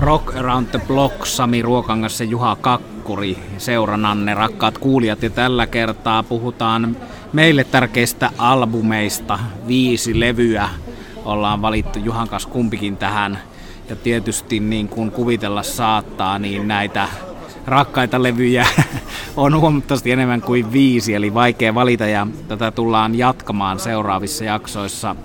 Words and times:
Rock 0.00 0.36
Around 0.36 0.66
the 0.66 0.80
Block, 0.86 1.26
Sami 1.26 1.62
Ruokangas 1.62 2.20
ja 2.20 2.26
Juha 2.26 2.56
Kakkuri 2.56 3.38
seurananne, 3.58 4.34
rakkaat 4.34 4.78
kuulijat. 4.78 5.22
Ja 5.22 5.30
tällä 5.30 5.66
kertaa 5.66 6.22
puhutaan 6.22 6.96
meille 7.32 7.64
tärkeistä 7.64 8.30
albumeista. 8.38 9.38
Viisi 9.66 10.20
levyä 10.20 10.68
ollaan 11.24 11.62
valittu 11.62 11.98
Juhan 11.98 12.28
kanssa 12.28 12.48
kumpikin 12.48 12.96
tähän. 12.96 13.38
Ja 13.88 13.96
tietysti 13.96 14.60
niin 14.60 14.88
kuin 14.88 15.10
kuvitella 15.10 15.62
saattaa, 15.62 16.38
niin 16.38 16.68
näitä 16.68 17.08
rakkaita 17.66 18.22
levyjä 18.22 18.66
on 19.36 19.60
huomattavasti 19.60 20.12
enemmän 20.12 20.40
kuin 20.40 20.72
viisi, 20.72 21.14
eli 21.14 21.34
vaikea 21.34 21.74
valita 21.74 22.06
ja 22.06 22.26
tätä 22.48 22.70
tullaan 22.70 23.14
jatkamaan 23.14 23.78
seuraavissa 23.78 24.44
jaksoissa 24.44 25.16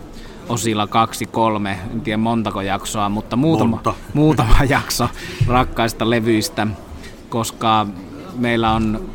osilla 0.49 0.87
kaksi, 0.87 1.25
kolme, 1.25 1.79
en 1.93 2.01
tiedä 2.01 2.17
montako 2.17 2.61
jaksoa, 2.61 3.09
mutta 3.09 3.35
muutama, 3.35 3.69
Monta. 3.69 3.93
muutama 4.13 4.63
jakso 4.69 5.09
rakkaista 5.47 6.09
levyistä, 6.09 6.67
koska 7.29 7.87
meillä 8.37 8.71
on 8.71 9.09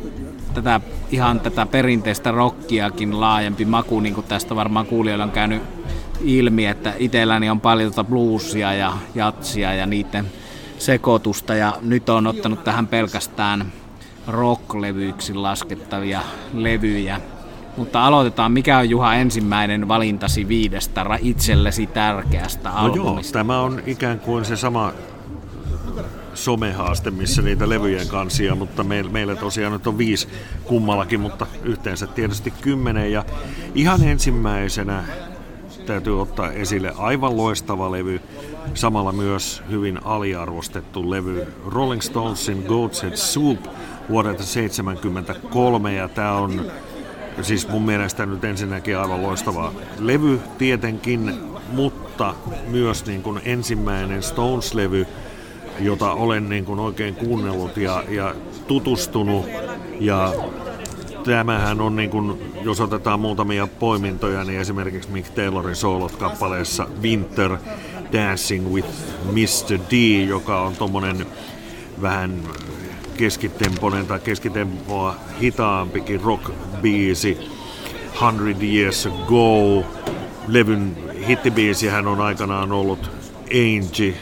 tätä, 0.53 0.81
ihan 1.11 1.39
tätä 1.39 1.65
perinteistä 1.65 2.31
rockiakin 2.31 3.19
laajempi 3.19 3.65
maku, 3.65 3.99
niin 3.99 4.15
kuin 4.15 4.27
tästä 4.27 4.55
varmaan 4.55 4.85
kuulijoilla 4.85 5.23
on 5.23 5.31
käynyt 5.31 5.63
ilmi, 6.23 6.65
että 6.65 6.93
itselläni 6.97 7.49
on 7.49 7.61
paljon 7.61 7.93
tuota 7.93 8.09
bluesia 8.09 8.73
ja 8.73 8.93
jatsia 9.15 9.73
ja 9.73 9.85
niiden 9.85 10.25
sekoitusta 10.77 11.55
ja 11.55 11.73
nyt 11.81 12.09
on 12.09 12.27
ottanut 12.27 12.63
tähän 12.63 12.87
pelkästään 12.87 13.71
rock-levyiksi 14.27 15.33
laskettavia 15.33 16.21
levyjä. 16.53 17.21
Mutta 17.77 18.05
aloitetaan, 18.05 18.51
mikä 18.51 18.77
on 18.77 18.89
Juha 18.89 19.15
ensimmäinen 19.15 19.87
valintasi 19.87 20.47
viidestä 20.47 21.05
itsellesi 21.21 21.87
tärkeästä 21.87 22.69
no 22.69 22.75
albumista? 22.75 23.37
joo, 23.37 23.43
tämä 23.43 23.61
on 23.61 23.81
ikään 23.85 24.19
kuin 24.19 24.45
se 24.45 24.55
sama 24.55 24.93
somehaaste, 26.33 27.11
missä 27.11 27.41
niitä 27.41 27.69
levyjen 27.69 28.07
kansia, 28.07 28.55
mutta 28.55 28.83
meillä, 28.83 29.11
meillä 29.11 29.35
tosiaan 29.35 29.73
nyt 29.73 29.87
on 29.87 29.97
viisi 29.97 30.27
kummallakin, 30.63 31.19
mutta 31.19 31.47
yhteensä 31.63 32.07
tietysti 32.07 32.51
kymmenen. 32.61 33.11
Ja 33.11 33.25
ihan 33.75 34.03
ensimmäisenä 34.03 35.03
täytyy 35.85 36.21
ottaa 36.21 36.51
esille 36.51 36.93
aivan 36.97 37.37
loistava 37.37 37.91
levy, 37.91 38.21
samalla 38.73 39.11
myös 39.11 39.63
hyvin 39.69 40.05
aliarvostettu 40.05 41.09
levy 41.09 41.53
Rolling 41.67 42.01
Stonesin 42.01 42.63
Goat's 42.67 43.03
Head 43.03 43.15
Soup 43.15 43.59
vuodelta 44.09 44.37
1973 44.37 45.93
ja 45.93 46.07
tämä 46.07 46.33
on 46.33 46.65
siis 47.41 47.67
mun 47.67 47.85
mielestä 47.85 48.25
nyt 48.25 48.43
ensinnäkin 48.43 48.97
aivan 48.97 49.21
loistava 49.23 49.73
levy 49.99 50.39
tietenkin, 50.57 51.33
mutta 51.71 52.35
myös 52.67 53.05
niin 53.05 53.21
kuin 53.21 53.41
ensimmäinen 53.45 54.23
Stones-levy, 54.23 55.07
jota 55.79 56.11
olen 56.11 56.49
niin 56.49 56.65
kuin 56.65 56.79
oikein 56.79 57.15
kuunnellut 57.15 57.77
ja, 57.77 58.03
ja 58.09 58.35
tutustunut 58.67 59.45
ja 59.99 60.33
tämähän 61.23 61.81
on, 61.81 61.95
niin 61.95 62.09
kuin, 62.09 62.53
jos 62.63 62.81
otetaan 62.81 63.19
muutamia 63.19 63.67
poimintoja, 63.67 64.43
niin 64.43 64.59
esimerkiksi 64.59 65.09
Mick 65.09 65.35
Taylorin 65.35 65.75
soolot 65.75 66.15
kappaleessa 66.15 66.87
Winter 67.01 67.57
Dancing 68.13 68.73
with 68.73 68.87
Mr. 69.25 69.79
D, 69.91 70.25
joka 70.27 70.61
on 70.61 70.75
tuommoinen 70.75 71.25
vähän 72.01 72.43
keskitempoinen 73.21 74.07
tai 74.07 74.19
keskitempoa 74.19 75.15
hitaampikin 75.41 76.21
rock-biisi. 76.21 77.37
Hundred 78.21 78.61
Years 78.61 79.05
Ago, 79.05 79.85
levyn 80.47 80.97
hittibiisihän 81.27 82.07
on 82.07 82.21
aikanaan 82.21 82.71
ollut 82.71 83.11
Angie. 83.45 84.13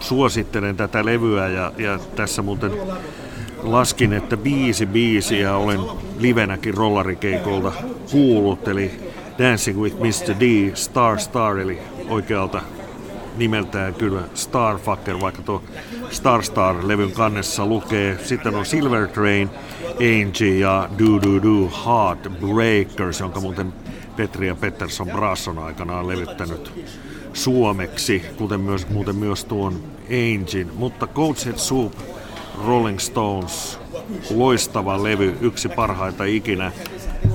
Suosittelen 0.00 0.76
tätä 0.76 1.04
levyä 1.04 1.48
ja, 1.48 1.72
ja 1.78 1.98
tässä 2.16 2.42
muuten 2.42 2.72
laskin, 3.62 4.12
että 4.12 4.44
viisi 4.44 4.86
biisiä 4.86 5.56
olen 5.56 5.80
livenäkin 6.18 6.74
rollarikeikolta 6.74 7.72
kuullut, 8.10 8.68
eli 8.68 8.90
Dancing 9.38 9.80
with 9.80 9.96
Mr. 9.96 10.34
D, 10.40 10.74
Star 10.74 11.18
Star, 11.18 11.58
eli 11.58 11.78
oikealta 12.08 12.62
nimeltään 13.36 13.94
kyllä 13.94 14.22
Starfucker, 14.34 15.20
vaikka 15.20 15.42
tuo 15.42 15.62
Star 16.10 16.42
Star-levyn 16.42 17.12
kannessa 17.12 17.66
lukee. 17.66 18.18
Sitten 18.24 18.54
on 18.54 18.66
Silver 18.66 19.08
Train, 19.08 19.50
Angie 19.90 20.58
ja 20.58 20.88
Do 20.98 21.22
Do 21.22 21.42
Do 21.42 21.70
Heartbreakers, 21.86 23.20
jonka 23.20 23.40
muuten 23.40 23.72
Petri 24.16 24.46
ja 24.46 24.54
Pettersson 24.54 25.08
Brasson 25.08 25.58
aikanaan 25.58 26.08
levyttänyt 26.08 26.72
suomeksi, 27.32 28.22
kuten 28.38 28.60
myös, 28.60 28.88
muuten 28.88 29.16
myös 29.16 29.44
tuon 29.44 29.80
Angin. 30.04 30.70
Mutta 30.74 31.06
Coach 31.06 31.46
Head 31.46 31.58
Soup 31.58 31.92
Rolling 32.66 32.98
Stones, 32.98 33.78
loistava 34.30 35.02
levy, 35.02 35.36
yksi 35.40 35.68
parhaita 35.68 36.24
ikinä 36.24 36.72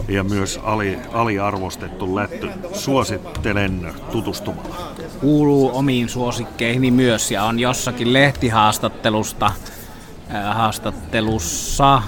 ja 0.08 0.24
myös 0.24 0.60
ali, 0.64 0.98
aliarvostettu 1.14 2.16
lätty. 2.16 2.50
Suosittelen 2.74 3.94
tutustumalla. 4.12 4.76
Kuuluu 5.20 5.78
omiin 5.78 6.10
suosikkeihin 6.10 6.94
myös 6.94 7.32
ja 7.32 7.44
on 7.44 7.60
jossakin 7.60 8.14
lehtihaastattelusta 8.14 9.46
äh, 9.46 10.56
haastattelussa 10.56 12.02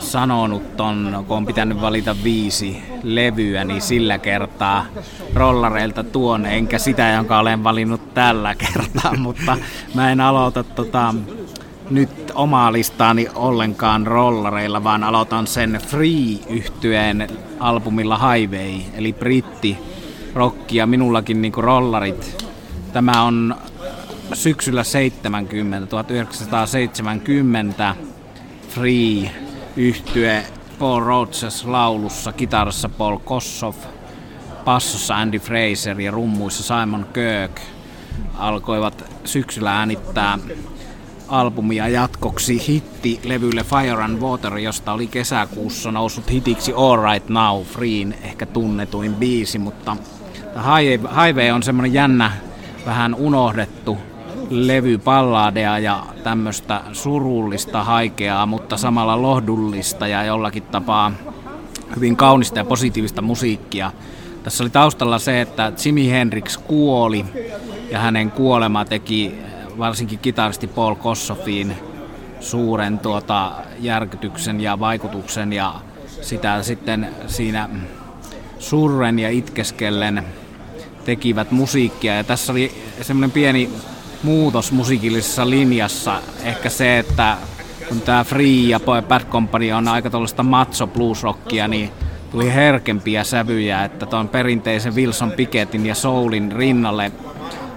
sanonut 0.00 0.80
on, 0.80 1.24
kun 1.28 1.36
on 1.36 1.46
pitänyt 1.46 1.80
valita 1.80 2.16
viisi 2.24 2.82
levyä, 3.02 3.64
niin 3.64 3.82
sillä 3.82 4.18
kertaa 4.18 4.86
rollareilta 5.34 6.04
tuon, 6.04 6.46
enkä 6.46 6.78
sitä, 6.78 7.08
jonka 7.08 7.38
olen 7.38 7.64
valinnut 7.64 8.14
tällä 8.14 8.54
kertaa, 8.74 9.16
mutta 9.16 9.58
mä 9.94 10.12
en 10.12 10.20
aloita 10.20 10.64
tota, 10.64 11.14
nyt 11.90 12.32
omaa 12.34 12.72
listaani 12.72 13.28
ollenkaan 13.34 14.06
rollareilla, 14.06 14.84
vaan 14.84 15.04
aloitan 15.04 15.46
sen 15.46 15.80
Free-yhtyeen 15.86 17.28
albumilla 17.60 18.18
Highway, 18.18 18.80
eli 18.94 19.12
britti 19.12 19.78
rock 20.34 20.72
ja 20.72 20.86
minullakin 20.86 21.42
niinku 21.42 21.60
rollarit. 21.60 22.46
Tämä 22.92 23.22
on 23.22 23.54
syksyllä 24.32 24.84
70, 24.84 25.86
1970 25.86 27.94
Free 28.68 29.30
yhtye 29.76 30.46
Paul 30.78 31.00
Rogers 31.00 31.64
laulussa, 31.64 32.32
kitarassa 32.32 32.88
Paul 32.88 33.18
Kossoff, 33.18 33.78
passossa 34.64 35.16
Andy 35.16 35.38
Fraser 35.38 36.00
ja 36.00 36.10
rummuissa 36.10 36.62
Simon 36.62 37.06
Kirk 37.12 37.60
alkoivat 38.38 39.04
syksyllä 39.24 39.78
äänittää 39.78 40.38
albumia 41.30 41.88
jatkoksi 41.88 42.68
hitti 42.68 43.20
levylle 43.24 43.64
Fire 43.64 44.02
and 44.02 44.20
Water, 44.22 44.58
josta 44.58 44.92
oli 44.92 45.06
kesäkuussa 45.06 45.92
noussut 45.92 46.30
hitiksi 46.30 46.72
All 46.72 47.12
Right 47.12 47.28
Now, 47.28 47.62
Freen 47.62 48.14
ehkä 48.22 48.46
tunnetuin 48.46 49.14
biisi, 49.14 49.58
mutta 49.58 49.96
Highway 51.24 51.50
on 51.50 51.62
semmoinen 51.62 51.94
jännä, 51.94 52.32
vähän 52.86 53.14
unohdettu 53.14 53.98
levy 54.50 54.98
palladea 54.98 55.78
ja 55.78 56.06
tämmöistä 56.24 56.80
surullista, 56.92 57.84
haikeaa, 57.84 58.46
mutta 58.46 58.76
samalla 58.76 59.22
lohdullista 59.22 60.06
ja 60.06 60.24
jollakin 60.24 60.62
tapaa 60.62 61.12
hyvin 61.96 62.16
kaunista 62.16 62.58
ja 62.58 62.64
positiivista 62.64 63.22
musiikkia. 63.22 63.92
Tässä 64.42 64.64
oli 64.64 64.70
taustalla 64.70 65.18
se, 65.18 65.40
että 65.40 65.72
Jimi 65.84 66.10
Hendrix 66.10 66.56
kuoli 66.56 67.24
ja 67.90 67.98
hänen 67.98 68.30
kuolema 68.30 68.84
teki 68.84 69.34
varsinkin 69.80 70.18
kitaristi 70.18 70.66
Paul 70.66 70.94
Kossofin 70.94 71.76
suuren 72.40 72.98
tuota, 72.98 73.52
järkytyksen 73.78 74.60
ja 74.60 74.80
vaikutuksen 74.80 75.52
ja 75.52 75.74
sitä 76.20 76.62
sitten 76.62 77.08
siinä 77.26 77.68
surren 78.58 79.18
ja 79.18 79.30
itkeskellen 79.30 80.24
tekivät 81.04 81.50
musiikkia. 81.50 82.16
Ja 82.16 82.24
tässä 82.24 82.52
oli 82.52 82.72
semmoinen 83.02 83.30
pieni 83.30 83.70
muutos 84.22 84.72
musiikillisessa 84.72 85.50
linjassa. 85.50 86.22
Ehkä 86.44 86.68
se, 86.68 86.98
että 86.98 87.36
kun 87.88 88.00
tämä 88.00 88.24
Free 88.24 88.68
ja 88.68 88.80
Bad 89.08 89.24
Company 89.24 89.72
on 89.72 89.88
aika 89.88 90.10
tuollaista 90.10 90.42
macho 90.42 90.86
blues 90.86 91.22
rockia, 91.22 91.68
niin 91.68 91.90
tuli 92.30 92.54
herkempiä 92.54 93.24
sävyjä, 93.24 93.84
että 93.84 94.06
tuon 94.06 94.28
perinteisen 94.28 94.94
Wilson 94.94 95.30
Pickettin 95.30 95.86
ja 95.86 95.94
Soulin 95.94 96.52
rinnalle 96.52 97.12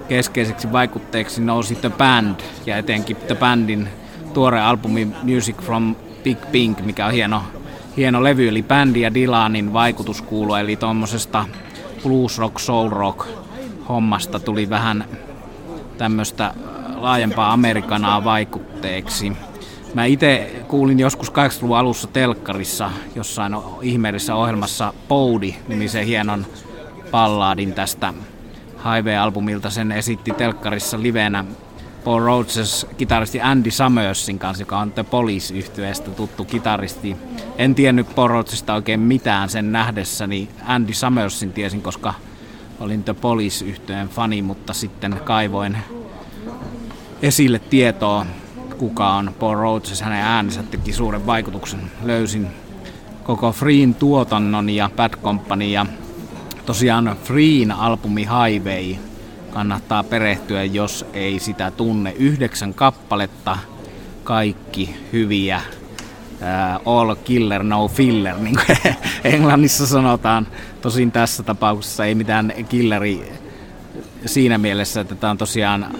keskeiseksi 0.08 0.72
vaikutteeksi 0.72 1.42
nousi 1.42 1.76
The 1.76 1.90
Band 1.90 2.40
ja 2.66 2.78
etenkin 2.78 3.16
The 3.16 3.36
Bandin 3.36 3.90
tuore 4.34 4.62
albumi 4.62 5.08
Music 5.24 5.56
from 5.62 5.96
Big 6.24 6.38
Pink, 6.52 6.82
mikä 6.82 7.06
on 7.06 7.12
hieno, 7.12 7.44
hieno 7.98 8.24
levy, 8.24 8.48
eli 8.48 8.64
bändi 8.64 9.02
ja 9.02 9.14
Dylanin 9.14 9.74
vaikutus 9.74 10.22
kuuluu, 10.22 10.56
eli 10.56 10.76
tuommoisesta 10.76 11.46
blues 12.04 12.38
rock, 12.38 12.60
soul 12.60 12.90
rock 12.90 13.28
hommasta 13.90 14.40
tuli 14.40 14.70
vähän 14.70 15.06
tämmöistä 15.98 16.54
laajempaa 16.96 17.54
Amerikanaa 17.54 18.24
vaikutteeksi. 18.24 19.32
Mä 19.94 20.06
itse 20.06 20.52
kuulin 20.68 21.00
joskus 21.00 21.32
80-luvun 21.32 21.78
alussa 21.78 22.08
telkkarissa 22.08 22.92
jossain 23.16 23.56
ihmeellisessä 23.82 24.36
ohjelmassa 24.36 24.94
Poudi, 25.08 25.56
nimisen 25.68 26.06
hienon 26.06 26.46
palladin 27.12 27.74
tästä 27.74 28.14
Highway-albumilta. 28.84 29.70
Sen 29.70 29.92
esitti 29.92 30.32
telkkarissa 30.32 31.02
livenä 31.02 31.46
Paul 32.04 32.20
Rhodes 32.20 32.88
kitaristi 32.98 33.42
Andy 33.42 33.72
Summersin 33.72 34.40
kanssa, 34.40 34.62
joka 34.62 34.80
on 34.80 34.92
The 34.92 35.04
police 35.04 35.54
yhtyeestä 35.54 36.12
tuttu 36.12 36.46
kitaristi. 36.46 37.16
En 37.58 37.76
tiennyt 37.76 38.16
Paul 38.16 38.28
Rhodesista 38.28 38.74
oikein 38.74 39.00
mitään 39.00 39.50
sen 39.50 39.72
nähdessäni. 39.72 40.50
Andy 40.66 40.94
Summersin 40.94 41.54
tiesin, 41.54 41.82
koska 41.82 42.14
olin 42.80 43.04
The 43.04 43.14
police 43.14 43.66
yhtyeen 43.66 44.10
fani, 44.10 44.42
mutta 44.42 44.74
sitten 44.74 45.22
kaivoin 45.24 45.78
esille 47.22 47.60
tietoa, 47.60 48.26
kuka 48.78 49.14
on 49.14 49.32
Paul 49.40 49.56
Rhodes. 49.56 50.02
Hänen 50.02 50.22
äänensä 50.22 50.64
teki 50.64 50.94
suuren 50.94 51.26
vaikutuksen. 51.26 51.80
Löysin 52.04 52.48
koko 53.24 53.52
Freen 53.52 53.96
tuotannon 53.96 54.70
ja 54.70 54.90
Bad 54.96 55.14
Company 55.24 55.66
ja 55.66 55.86
tosiaan 56.66 57.18
Freen 57.24 57.72
albumi 57.72 58.22
Highway 58.22 58.96
kannattaa 59.54 60.04
perehtyä, 60.04 60.64
jos 60.64 61.06
ei 61.14 61.40
sitä 61.40 61.72
tunne. 61.72 62.14
Yhdeksän 62.18 62.74
kappaletta, 62.74 63.58
kaikki 64.24 64.96
hyviä, 65.14 65.62
uh, 66.86 66.98
all 66.98 67.16
killer, 67.16 67.64
no 67.64 67.88
filler, 67.88 68.38
niin 68.38 68.56
kuin 68.56 68.96
englannissa 69.34 69.88
sanotaan. 69.88 70.48
Tosin 70.82 71.12
tässä 71.12 71.44
tapauksessa 71.44 72.06
ei 72.06 72.16
mitään 72.16 72.54
killeri 72.70 73.32
siinä 74.26 74.58
mielessä, 74.58 75.02
että 75.02 75.16
tämä 75.16 75.32
on 75.32 75.38
tosiaan 75.38 75.96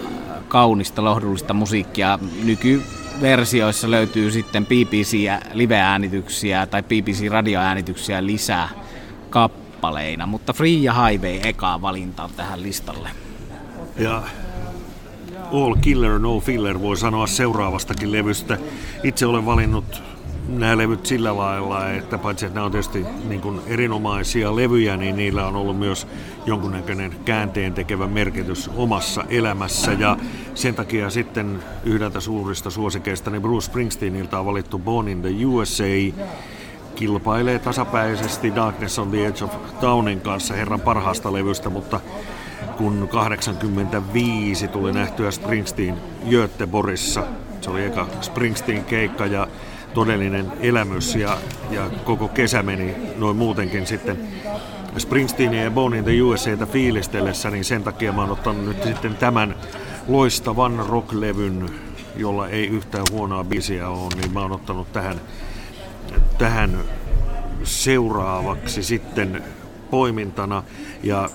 kaunista, 0.48 1.04
lohdullista 1.04 1.54
musiikkia. 1.54 2.18
Nykyversioissa 2.44 3.90
löytyy 3.90 4.30
sitten 4.30 4.66
BBC 4.66 5.16
live-äänityksiä 5.52 6.66
tai 6.66 6.82
BBC 6.82 7.28
radioäänityksiä 7.30 8.26
lisää 8.26 8.68
kappaleina, 9.84 10.26
mutta 10.26 10.52
Free 10.52 10.70
ja 10.70 10.92
Highway 10.92 11.40
eka 11.42 11.82
valinta 11.82 12.30
tähän 12.36 12.62
listalle. 12.62 13.08
Ja 13.98 14.22
All 15.52 15.74
Killer 15.80 16.18
No 16.18 16.40
Filler 16.40 16.80
voi 16.80 16.96
sanoa 16.96 17.26
seuraavastakin 17.26 18.12
levystä. 18.12 18.58
Itse 19.02 19.26
olen 19.26 19.46
valinnut 19.46 20.02
nämä 20.48 20.76
levyt 20.78 21.06
sillä 21.06 21.36
lailla, 21.36 21.90
että 21.90 22.18
paitsi 22.18 22.46
että 22.46 22.54
nämä 22.54 22.64
on 22.64 22.72
tietysti 22.72 23.06
niin 23.28 23.40
kuin 23.40 23.60
erinomaisia 23.66 24.56
levyjä, 24.56 24.96
niin 24.96 25.16
niillä 25.16 25.46
on 25.46 25.56
ollut 25.56 25.78
myös 25.78 26.06
jonkunnäköinen 26.46 27.16
käänteen 27.24 27.74
tekevä 27.74 28.06
merkitys 28.06 28.70
omassa 28.76 29.24
elämässä. 29.28 29.92
Ja 29.92 30.16
sen 30.54 30.74
takia 30.74 31.10
sitten 31.10 31.62
yhdeltä 31.84 32.20
suurista 32.20 32.70
suosikeista, 32.70 33.30
niin 33.30 33.42
Bruce 33.42 33.66
Springsteenilta 33.66 34.38
on 34.38 34.46
valittu 34.46 34.78
Born 34.78 35.08
in 35.08 35.22
the 35.22 35.46
USA, 35.46 35.84
kilpailee 36.96 37.58
tasapäisesti 37.58 38.54
Darkness 38.54 38.98
on 38.98 39.10
the 39.10 39.26
Edge 39.26 39.44
of 39.44 39.52
Townin 39.80 40.20
kanssa 40.20 40.54
herran 40.54 40.80
parhaasta 40.80 41.32
levystä, 41.32 41.70
mutta 41.70 42.00
kun 42.76 43.08
85 43.08 44.68
tuli 44.68 44.92
nähtyä 44.92 45.30
Springsteen 45.30 45.94
Göteborgissa. 46.30 47.22
Se 47.60 47.70
oli 47.70 47.84
eka 47.84 48.06
Springsteen 48.20 48.84
keikka 48.84 49.26
ja 49.26 49.48
todellinen 49.94 50.52
elämys 50.60 51.14
ja, 51.14 51.38
ja 51.70 51.90
koko 52.04 52.28
kesä 52.28 52.62
meni 52.62 52.94
noin 53.16 53.36
muutenkin 53.36 53.86
sitten 53.86 54.18
Springsteenia 54.98 55.62
ja 55.62 55.70
Born 55.70 55.94
in 55.94 56.04
the 56.04 56.22
USAta 56.22 56.66
fiilistellessä, 56.66 57.50
niin 57.50 57.64
sen 57.64 57.82
takia 57.82 58.12
mä 58.12 58.20
oon 58.20 58.30
ottanut 58.30 58.64
nyt 58.64 58.82
sitten 58.82 59.16
tämän 59.16 59.54
loistavan 60.08 60.84
rocklevyn, 60.88 61.70
jolla 62.16 62.48
ei 62.48 62.66
yhtään 62.66 63.04
huonoa 63.10 63.44
biisiä 63.44 63.88
ole, 63.88 64.14
niin 64.16 64.32
mä 64.32 64.40
oon 64.40 64.52
ottanut 64.52 64.92
tähän, 64.92 65.20
tähän 66.38 66.78
seuraavaksi 67.64 68.82
sitten 68.82 69.42
poimintana. 69.90 70.62
Ja 71.02 71.30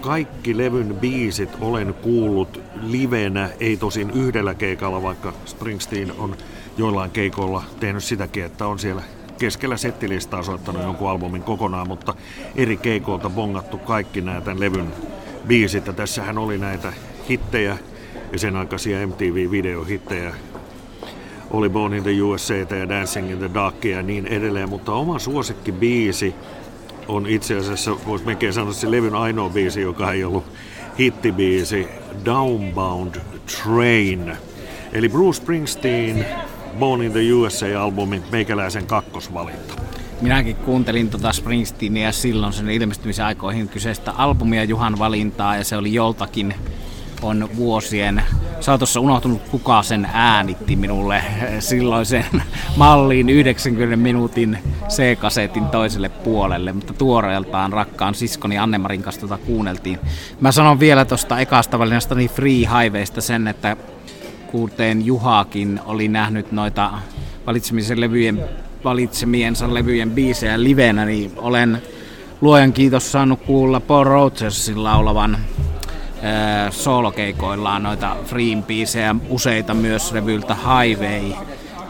kaikki 0.00 0.56
levyn 0.56 0.96
biisit 1.00 1.50
olen 1.60 1.94
kuullut 1.94 2.60
livenä, 2.82 3.50
ei 3.60 3.76
tosin 3.76 4.10
yhdellä 4.10 4.54
keikalla, 4.54 5.02
vaikka 5.02 5.32
Springsteen 5.44 6.12
on 6.18 6.36
joillain 6.78 7.10
keikoilla 7.10 7.62
tehnyt 7.80 8.04
sitäkin, 8.04 8.44
että 8.44 8.66
on 8.66 8.78
siellä 8.78 9.02
keskellä 9.38 9.76
settilistaa 9.76 10.42
soittanut 10.42 10.82
jonkun 10.82 11.10
albumin 11.10 11.42
kokonaan, 11.42 11.88
mutta 11.88 12.14
eri 12.56 12.76
keikoilta 12.76 13.30
bongattu 13.30 13.78
kaikki 13.78 14.20
nämä 14.20 14.40
tämän 14.40 14.60
levyn 14.60 14.92
biisit. 15.46 15.86
Ja 15.86 15.92
tässähän 15.92 16.38
oli 16.38 16.58
näitä 16.58 16.92
hittejä 17.28 17.78
ja 18.32 18.38
sen 18.38 18.56
aikaisia 18.56 19.06
MTV-videohittejä. 19.06 20.34
Oli 21.54 21.68
Born 21.68 21.94
in 21.94 22.02
the 22.02 22.22
USA 22.22 22.54
ja 22.54 22.88
Dancing 22.88 23.30
in 23.30 23.38
the 23.38 23.50
Dark 23.54 23.84
ja 23.84 24.02
niin 24.02 24.26
edelleen, 24.26 24.68
mutta 24.68 24.92
oma 24.92 25.18
suosikki 25.18 25.72
biisi 25.72 26.34
on 27.08 27.26
itse 27.26 27.56
asiassa, 27.56 27.96
voisi 28.06 28.24
melkein 28.24 28.52
sanoa 28.52 28.72
se 28.72 28.90
levyn 28.90 29.14
ainoa 29.14 29.48
biisi, 29.48 29.80
joka 29.80 30.12
ei 30.12 30.24
ollut 30.24 30.44
hittibiisi, 30.98 31.88
Downbound 32.24 33.14
Train. 33.62 34.36
Eli 34.92 35.08
Bruce 35.08 35.36
Springsteen, 35.36 36.26
Born 36.78 37.02
in 37.02 37.12
the 37.12 37.32
USA-albumin 37.32 38.22
meikäläisen 38.30 38.86
kakkosvalinta. 38.86 39.74
Minäkin 40.20 40.56
kuuntelin 40.56 41.10
tuota 41.10 41.32
Springsteenia 41.32 42.12
silloin 42.12 42.52
sen 42.52 42.70
ilmestymisen 42.70 43.24
aikoihin 43.24 43.68
kyseistä 43.68 44.12
albumia 44.12 44.64
Juhan 44.64 44.98
valintaa 44.98 45.56
ja 45.56 45.64
se 45.64 45.76
oli 45.76 45.94
joltakin 45.94 46.54
on 47.24 47.48
vuosien 47.56 48.22
saatossa 48.60 49.00
unohtunut, 49.00 49.42
kuka 49.50 49.82
sen 49.82 50.08
äänitti 50.12 50.76
minulle 50.76 51.22
silloisen 51.58 52.24
malliin 52.76 53.28
90 53.28 53.96
minuutin 53.96 54.58
C-kasetin 54.88 55.66
toiselle 55.66 56.08
puolelle, 56.08 56.72
mutta 56.72 56.92
tuoreeltaan 56.92 57.72
rakkaan 57.72 58.14
siskoni 58.14 58.58
Annemarin 58.58 59.02
kanssa 59.02 59.20
tuota 59.20 59.38
kuunneltiin. 59.46 59.98
Mä 60.40 60.52
sanon 60.52 60.80
vielä 60.80 61.04
tuosta 61.04 61.40
ekasta 61.40 61.78
valinnasta 61.78 62.14
niin 62.14 62.30
Free 62.30 62.58
Highwaysta 62.58 63.20
sen, 63.20 63.48
että 63.48 63.76
kuten 64.46 65.06
Juhakin 65.06 65.80
oli 65.86 66.08
nähnyt 66.08 66.52
noita 66.52 66.90
valitsemisen 67.46 68.00
levyjen, 68.00 68.44
valitsemiensa 68.84 69.74
levyjen 69.74 70.10
biisejä 70.10 70.62
livenä, 70.62 71.04
niin 71.04 71.32
olen 71.36 71.82
luojan 72.40 72.72
kiitos 72.72 73.12
saanut 73.12 73.40
kuulla 73.40 73.80
Paul 73.80 74.04
Rogersin 74.04 74.84
laulavan 74.84 75.38
soolokeikoillaan 76.70 77.82
noita 77.82 78.16
biisejä, 78.66 79.14
useita 79.28 79.74
myös 79.74 80.12
revyltä 80.12 80.54
Highway. 80.54 81.32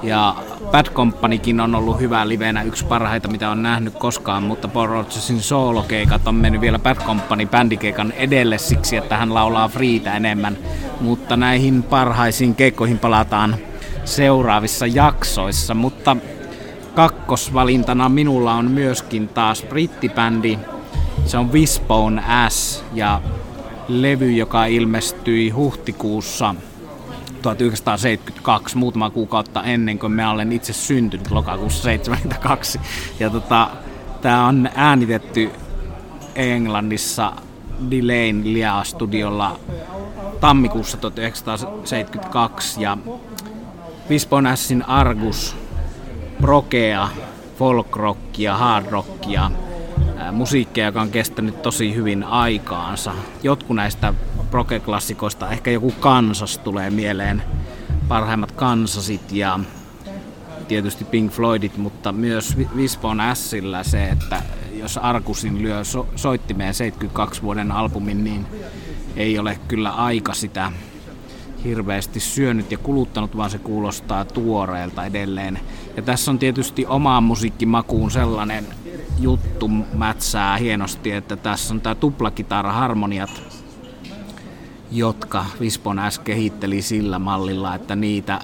Ja 0.02 0.36
Bad 0.70 0.86
Companykin 0.86 1.60
on 1.60 1.74
ollut 1.74 2.00
hyvä 2.00 2.28
livenä, 2.28 2.62
yksi 2.62 2.84
parhaita 2.84 3.28
mitä 3.28 3.50
on 3.50 3.62
nähnyt 3.62 3.94
koskaan, 3.94 4.42
mutta 4.42 4.68
Paul 4.68 4.86
Rogersin 4.86 5.40
soolokeikat 5.40 6.26
on 6.26 6.34
mennyt 6.34 6.60
vielä 6.60 6.78
Bad 6.78 6.96
Company 6.96 7.46
bändikeikan 7.46 8.12
edelle 8.12 8.58
siksi, 8.58 8.96
että 8.96 9.16
hän 9.16 9.34
laulaa 9.34 9.68
Freeitä 9.68 10.16
enemmän. 10.16 10.58
Mutta 11.00 11.36
näihin 11.36 11.82
parhaisiin 11.82 12.54
keikkoihin 12.54 12.98
palataan 12.98 13.56
seuraavissa 14.04 14.86
jaksoissa, 14.86 15.74
mutta 15.74 16.16
kakkosvalintana 16.94 18.08
minulla 18.08 18.54
on 18.54 18.70
myöskin 18.70 19.28
taas 19.28 19.62
brittibändi. 19.62 20.58
Se 21.26 21.38
on 21.38 21.52
Wishbone 21.52 22.22
S 22.48 22.84
ja 22.94 23.20
levy, 23.88 24.32
joka 24.32 24.66
ilmestyi 24.66 25.50
huhtikuussa 25.50 26.54
1972, 27.42 28.76
muutama 28.76 29.10
kuukautta 29.10 29.62
ennen 29.62 29.98
kuin 29.98 30.12
mä 30.12 30.30
olen 30.30 30.52
itse 30.52 30.72
syntynyt 30.72 31.30
lokakuussa 31.30 31.82
72. 31.82 32.80
Ja 33.20 33.30
tota, 33.30 33.70
tämä 34.22 34.46
on 34.46 34.68
äänitetty 34.74 35.50
Englannissa 36.34 37.32
Delayn 37.90 38.54
Lea-studiolla 38.54 39.58
tammikuussa 40.40 40.96
1972 40.96 42.82
ja 42.82 42.98
Visponassin 44.08 44.88
Argus 44.88 45.56
prokea, 46.40 47.08
folkrockia, 47.58 48.56
hardrockia 48.56 49.50
musiikkia, 50.32 50.84
joka 50.84 51.02
on 51.02 51.10
kestänyt 51.10 51.62
tosi 51.62 51.94
hyvin 51.94 52.24
aikaansa. 52.24 53.14
Jotkut 53.42 53.76
näistä 53.76 54.14
proke-klassikoista, 54.50 55.50
ehkä 55.50 55.70
joku 55.70 55.94
Kansas 56.00 56.58
tulee 56.58 56.90
mieleen, 56.90 57.42
parhaimmat 58.08 58.52
Kansasit 58.52 59.32
ja 59.32 59.60
tietysti 60.68 61.04
Pink 61.04 61.32
Floydit, 61.32 61.76
mutta 61.76 62.12
myös 62.12 62.56
Vispon 62.76 63.22
Sillä 63.34 63.82
se, 63.82 64.04
että 64.04 64.42
jos 64.74 64.98
Arkusin 64.98 65.62
lyö 65.62 65.84
so- 65.84 66.08
soittimeen 66.16 66.74
72 66.74 67.42
vuoden 67.42 67.72
albumin, 67.72 68.24
niin 68.24 68.46
ei 69.16 69.38
ole 69.38 69.58
kyllä 69.68 69.90
aika 69.90 70.34
sitä 70.34 70.72
hirveästi 71.64 72.20
syönyt 72.20 72.72
ja 72.72 72.78
kuluttanut, 72.78 73.36
vaan 73.36 73.50
se 73.50 73.58
kuulostaa 73.58 74.24
tuoreelta 74.24 75.04
edelleen. 75.04 75.60
Ja 75.96 76.02
tässä 76.02 76.30
on 76.30 76.38
tietysti 76.38 76.86
omaan 76.86 77.22
musiikkimakuun 77.22 78.10
sellainen 78.10 78.66
juttu 79.20 79.68
mätsää 79.94 80.56
hienosti, 80.56 81.12
että 81.12 81.36
tässä 81.36 81.74
on 81.74 81.80
tämä 81.80 81.94
tuplakitara-harmoniat, 81.94 83.42
jotka 84.92 85.46
Vispon 85.60 86.00
S 86.10 86.18
kehitteli 86.18 86.82
sillä 86.82 87.18
mallilla, 87.18 87.74
että 87.74 87.96
niitä 87.96 88.40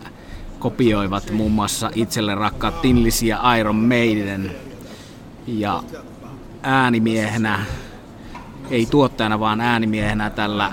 kopioivat 0.59 1.31
muun 1.31 1.53
muassa 1.53 1.91
itselle 1.95 2.35
rakkaat 2.35 2.83
Tinlis 2.83 3.23
ja 3.23 3.57
Iron 3.57 3.77
Maiden. 3.77 4.50
Ja 5.47 5.83
äänimiehenä, 6.62 7.65
ei 8.71 8.87
tuottajana 8.87 9.41
vaan 9.41 9.61
äänimiehenä 9.61 10.31
tällä 10.31 10.73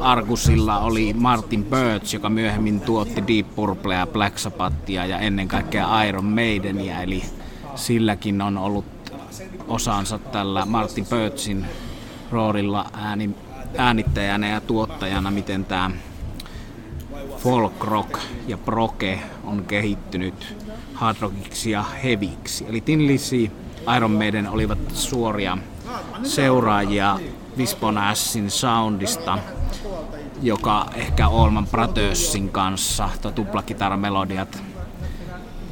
Argusilla 0.00 0.78
oli 0.78 1.12
Martin 1.12 1.64
Birch, 1.64 2.14
joka 2.14 2.30
myöhemmin 2.30 2.80
tuotti 2.80 3.24
Deep 3.26 3.54
Purplea, 3.54 4.06
Black 4.06 4.38
Sabbathia 4.38 5.06
ja 5.06 5.18
ennen 5.18 5.48
kaikkea 5.48 6.02
Iron 6.02 6.24
Maidenia, 6.24 7.02
eli 7.02 7.22
silläkin 7.74 8.42
on 8.42 8.58
ollut 8.58 8.84
osansa 9.68 10.18
tällä 10.18 10.64
Martin 10.64 11.06
Birchin 11.06 11.66
roolilla 12.30 12.86
ääni, 12.92 13.30
äänittäjänä 13.76 14.48
ja 14.48 14.60
tuottajana, 14.60 15.30
miten 15.30 15.64
tämä 15.64 15.90
folk 17.36 17.84
rock 17.84 18.18
ja 18.48 18.58
proke 18.58 19.20
on 19.44 19.64
kehittynyt 19.64 20.56
hard 20.94 21.16
rockiksi 21.20 21.70
ja 21.70 21.84
heaviksi. 22.04 22.66
Eli 22.68 22.80
Tin 22.80 23.06
Lizzy, 23.06 23.50
Iron 23.96 24.10
Maiden 24.10 24.48
olivat 24.48 24.78
suoria 24.94 25.58
seuraajia 26.22 27.18
Vispon 27.58 27.98
Assin 27.98 28.50
soundista, 28.50 29.38
joka 30.42 30.86
ehkä 30.94 31.28
Allman 31.28 31.66
Brothersin 31.66 32.48
kanssa, 32.48 33.08
tuo 33.22 33.30
tuplakitaramelodiat 33.30 34.62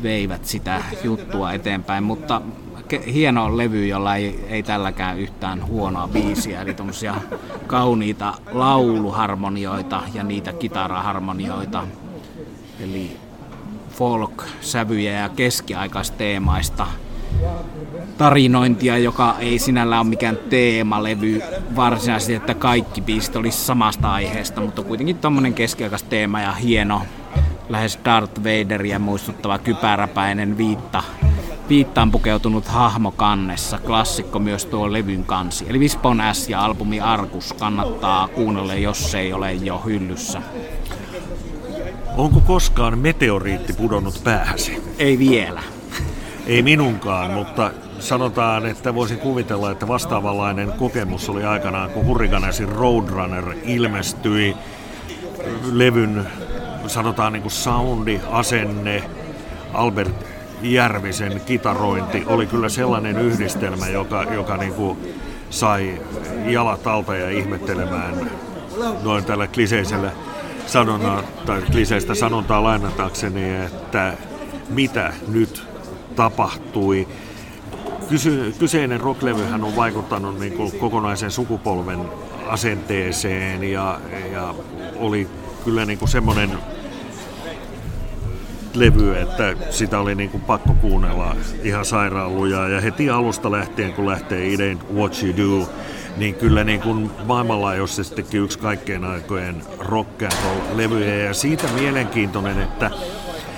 veivät 0.02 0.44
sitä 0.44 0.82
juttua 1.04 1.52
eteenpäin, 1.52 2.04
mutta 2.04 2.42
hieno 3.06 3.56
levy, 3.56 3.86
jolla 3.86 4.16
ei, 4.16 4.44
ei 4.48 4.62
tälläkään 4.62 5.18
yhtään 5.18 5.66
huonoa 5.66 6.08
biisiä, 6.08 6.62
eli 6.62 6.74
tuommoisia 6.74 7.14
kauniita 7.66 8.34
lauluharmonioita 8.52 10.02
ja 10.14 10.24
niitä 10.24 10.52
kitaraharmonioita, 10.52 11.84
eli 12.80 13.16
folk-sävyjä 13.90 15.12
ja 15.12 15.28
keskiaikaisteemaista 15.28 16.86
tarinointia, 18.18 18.98
joka 18.98 19.34
ei 19.38 19.58
sinällä 19.58 20.00
ole 20.00 20.08
mikään 20.08 20.38
teemalevy 20.50 21.42
varsinaisesti, 21.76 22.34
että 22.34 22.54
kaikki 22.54 23.00
biisit 23.00 23.36
olisi 23.36 23.58
samasta 23.58 24.12
aiheesta, 24.12 24.60
mutta 24.60 24.82
kuitenkin 24.82 25.18
tuommoinen 25.18 25.54
keskiaikaisteema 25.54 26.40
ja 26.40 26.52
hieno, 26.52 27.02
lähes 27.68 27.98
Darth 28.04 28.40
Vaderia 28.44 28.98
muistuttava 28.98 29.58
kypäräpäinen 29.58 30.58
viitta 30.58 31.02
viittaan 31.68 32.10
pukeutunut 32.10 32.68
hahmo 32.68 33.10
kannessa, 33.10 33.78
klassikko 33.78 34.38
myös 34.38 34.66
tuo 34.66 34.92
levyn 34.92 35.24
kansi. 35.24 35.66
Eli 35.68 35.80
Vispon 35.80 36.22
S 36.32 36.48
ja 36.48 36.64
albumi 36.64 37.00
Arkus 37.00 37.52
kannattaa 37.52 38.28
kuunnella, 38.28 38.74
jos 38.74 39.10
se 39.10 39.18
ei 39.18 39.32
ole 39.32 39.52
jo 39.52 39.82
hyllyssä. 39.86 40.42
Onko 42.16 42.40
koskaan 42.40 42.98
meteoriitti 42.98 43.72
pudonnut 43.72 44.20
päähäsi? 44.24 44.82
Ei 44.98 45.18
vielä. 45.18 45.62
Ei 46.46 46.62
minunkaan, 46.62 47.30
mutta 47.30 47.70
sanotaan, 47.98 48.66
että 48.66 48.94
voisin 48.94 49.18
kuvitella, 49.18 49.70
että 49.70 49.88
vastaavanlainen 49.88 50.72
kokemus 50.72 51.28
oli 51.28 51.44
aikanaan, 51.44 51.90
kun 51.90 52.06
Hurricanesin 52.06 52.68
Roadrunner 52.68 53.44
ilmestyi. 53.64 54.56
Levyn, 55.72 56.26
sanotaan 56.86 57.32
niin 57.32 57.42
kuin 57.42 57.52
soundi, 57.52 58.20
asenne, 58.30 59.02
Albert 59.74 60.26
Järvisen 60.62 61.40
kitarointi 61.46 62.24
oli 62.26 62.46
kyllä 62.46 62.68
sellainen 62.68 63.18
yhdistelmä, 63.18 63.88
joka, 63.88 64.22
joka 64.22 64.56
niin 64.56 64.74
kuin 64.74 65.14
sai 65.50 66.00
jalat 66.46 66.86
alta 66.86 67.16
ja 67.16 67.30
ihmettelemään 67.30 68.30
noin 69.02 69.24
tällä 69.24 69.46
kliseisellä 69.46 70.10
sanonnan, 70.66 71.24
tai 71.46 71.62
kliseistä 71.62 72.14
sanontaa 72.14 72.62
lainatakseni, 72.62 73.54
että 73.54 74.12
mitä 74.68 75.12
nyt 75.28 75.75
tapahtui. 76.16 77.08
Kysy, 78.08 78.54
kyseinen 78.58 79.00
rocklevyhän 79.00 79.64
on 79.64 79.76
vaikuttanut 79.76 80.40
niin 80.40 80.52
kuin 80.52 80.72
kokonaisen 80.72 81.30
sukupolven 81.30 82.00
asenteeseen 82.46 83.64
ja, 83.64 84.00
ja 84.32 84.54
oli 84.96 85.28
kyllä 85.64 85.84
niin 85.84 85.98
kuin 85.98 86.08
semmoinen 86.08 86.50
levy, 88.74 89.16
että 89.16 89.54
sitä 89.70 89.98
oli 89.98 90.14
niin 90.14 90.30
kuin 90.30 90.40
pakko 90.40 90.74
kuunnella 90.80 91.36
ihan 91.62 91.84
sairaan 91.84 92.32
Ja 92.72 92.80
heti 92.80 93.10
alusta 93.10 93.50
lähtien, 93.50 93.92
kun 93.92 94.06
lähtee 94.06 94.48
It 94.48 94.60
Ain't 94.60 94.94
What 94.94 95.22
You 95.22 95.36
Do, 95.36 95.68
niin 96.16 96.34
kyllä 96.34 96.64
niin 96.64 96.80
kuin 96.80 97.10
maailmanlaajuisestikin 97.24 98.40
yksi 98.40 98.58
kaikkien 98.58 99.04
aikojen 99.04 99.62
rock 99.78 100.22
and 100.22 100.32
roll 100.44 100.76
levyjä. 100.76 101.14
Ja 101.14 101.34
siitä 101.34 101.68
mielenkiintoinen, 101.80 102.62
että 102.62 102.90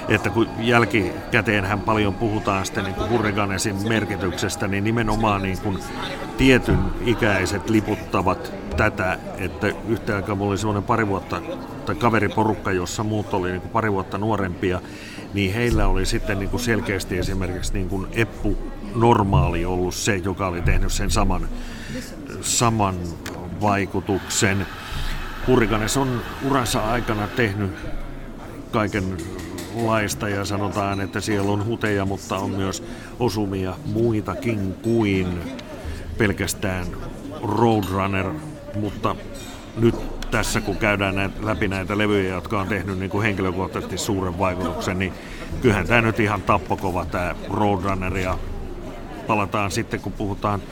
että 0.09 0.31
kun 0.31 0.49
jälkikäteen 0.59 1.65
hän 1.65 1.81
paljon 1.81 2.15
puhutaan 2.15 2.67
sitten 2.67 2.85
niin 2.85 2.95
kuin 2.95 3.11
Hurricanesin 3.11 3.89
merkityksestä, 3.89 4.69
niin 4.69 4.85
nimenomaan 4.85 5.43
niin 5.43 5.59
kuin 5.59 5.79
tietyn 6.37 6.79
ikäiset 7.05 7.71
liputtavat 7.71 8.53
tätä, 8.77 9.19
että 9.39 9.67
yhtä 9.89 10.17
aikaa 10.17 10.35
mulla 10.35 10.51
oli 10.51 10.59
semmoinen 10.59 10.83
pari 10.83 11.09
vuotta, 11.09 11.43
tai 11.87 11.95
kaveriporukka, 11.95 12.73
jossa 12.73 13.05
muut 13.05 13.35
oli 13.35 13.51
niin 13.51 13.61
kuin 13.61 13.71
pari 13.71 13.93
vuotta 13.93 14.19
nuorempia, 14.19 14.81
niin 15.35 15.55
heillä 15.55 15.87
oli 15.87 16.07
sitten 16.07 16.39
niin 16.39 16.51
kuin 16.51 16.61
selkeästi 16.61 17.19
esimerkiksi 17.19 17.73
niin 17.73 17.89
kuin 17.89 18.07
Eppu 18.13 18.59
normaali 18.95 19.65
ollut 19.65 19.95
se, 19.95 20.17
joka 20.17 20.47
oli 20.47 20.63
tehnyt 20.63 20.93
sen 20.93 21.11
saman, 21.11 21.49
saman 22.41 22.95
vaikutuksen. 23.61 24.67
Hurrikanes 25.47 25.97
on 25.97 26.21
uransa 26.45 26.91
aikana 26.91 27.29
tehnyt 27.29 27.71
kaikenlaista 29.69 30.29
ja 30.29 30.45
sanotaan, 30.45 31.01
että 31.01 31.21
siellä 31.21 31.53
on 31.53 31.67
huteja, 31.67 32.05
mutta 32.05 32.39
on 32.39 32.51
myös 32.51 32.83
osumia 33.21 33.75
muitakin 33.85 34.75
kuin 34.83 35.39
pelkästään 36.19 36.87
Roadrunner, 37.43 38.27
mutta 38.75 39.17
nyt 39.77 39.95
tässä 40.31 40.61
kun 40.61 40.77
käydään 40.77 41.15
näitä, 41.15 41.47
läpi 41.47 41.69
näitä 41.69 41.99
levyjä, 41.99 42.35
jotka 42.35 42.61
on 42.61 42.69
tehnyt 42.69 42.99
niin 42.99 43.11
kuin 43.11 43.23
henkilökohtaisesti 43.23 43.99
suuren 43.99 44.39
vaikutuksen, 44.39 44.99
niin 44.99 45.13
kyllähän 45.63 45.87
tämä 45.87 46.01
nyt 46.01 46.21
ihan 46.21 46.43
tappokova 46.43 47.05
tämä 47.05 47.35
Roadrunner. 47.51 48.17
Ja 48.17 48.39
palataan 49.27 49.71
sitten 49.71 50.01
kun 50.01 50.13
puhutaan 50.13 50.63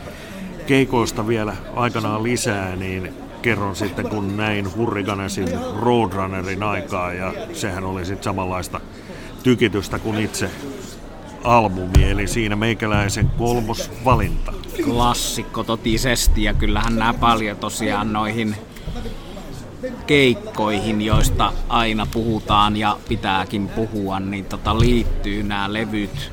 keikoista 0.67 1.27
vielä 1.27 1.57
aikanaan 1.75 2.23
lisää, 2.23 2.77
niin 2.77 3.26
kerron 3.47 3.77
sitten 3.77 4.09
kun 4.09 4.37
näin 4.37 4.77
Hurriganesin 4.77 5.49
Roadrunnerin 5.81 6.63
aikaa 6.63 7.13
ja 7.13 7.33
sehän 7.53 7.85
oli 7.85 8.05
sitten 8.05 8.25
samanlaista 8.25 8.81
tykitystä 9.43 9.99
kuin 9.99 10.19
itse 10.19 10.51
albumi, 11.45 12.11
eli 12.11 12.27
siinä 12.27 12.57
meikäläisen 12.57 13.31
kolmos 13.39 13.91
valinta. 14.05 14.53
Klassikko 14.85 15.65
totisesti 15.65 16.43
ja 16.43 16.55
kyllähän 16.55 16.97
nämä 16.97 17.15
paljon 17.15 17.57
tosiaan 17.57 18.13
noihin 18.13 18.57
keikkoihin, 20.07 21.03
joista 21.03 21.53
aina 21.69 22.07
puhutaan 22.13 22.77
ja 22.77 22.97
pitääkin 23.09 23.69
puhua, 23.69 24.21
niin 24.21 24.45
tota 24.45 24.81
liittyy 24.81 25.43
nämä 25.43 25.73
levyt. 25.73 26.33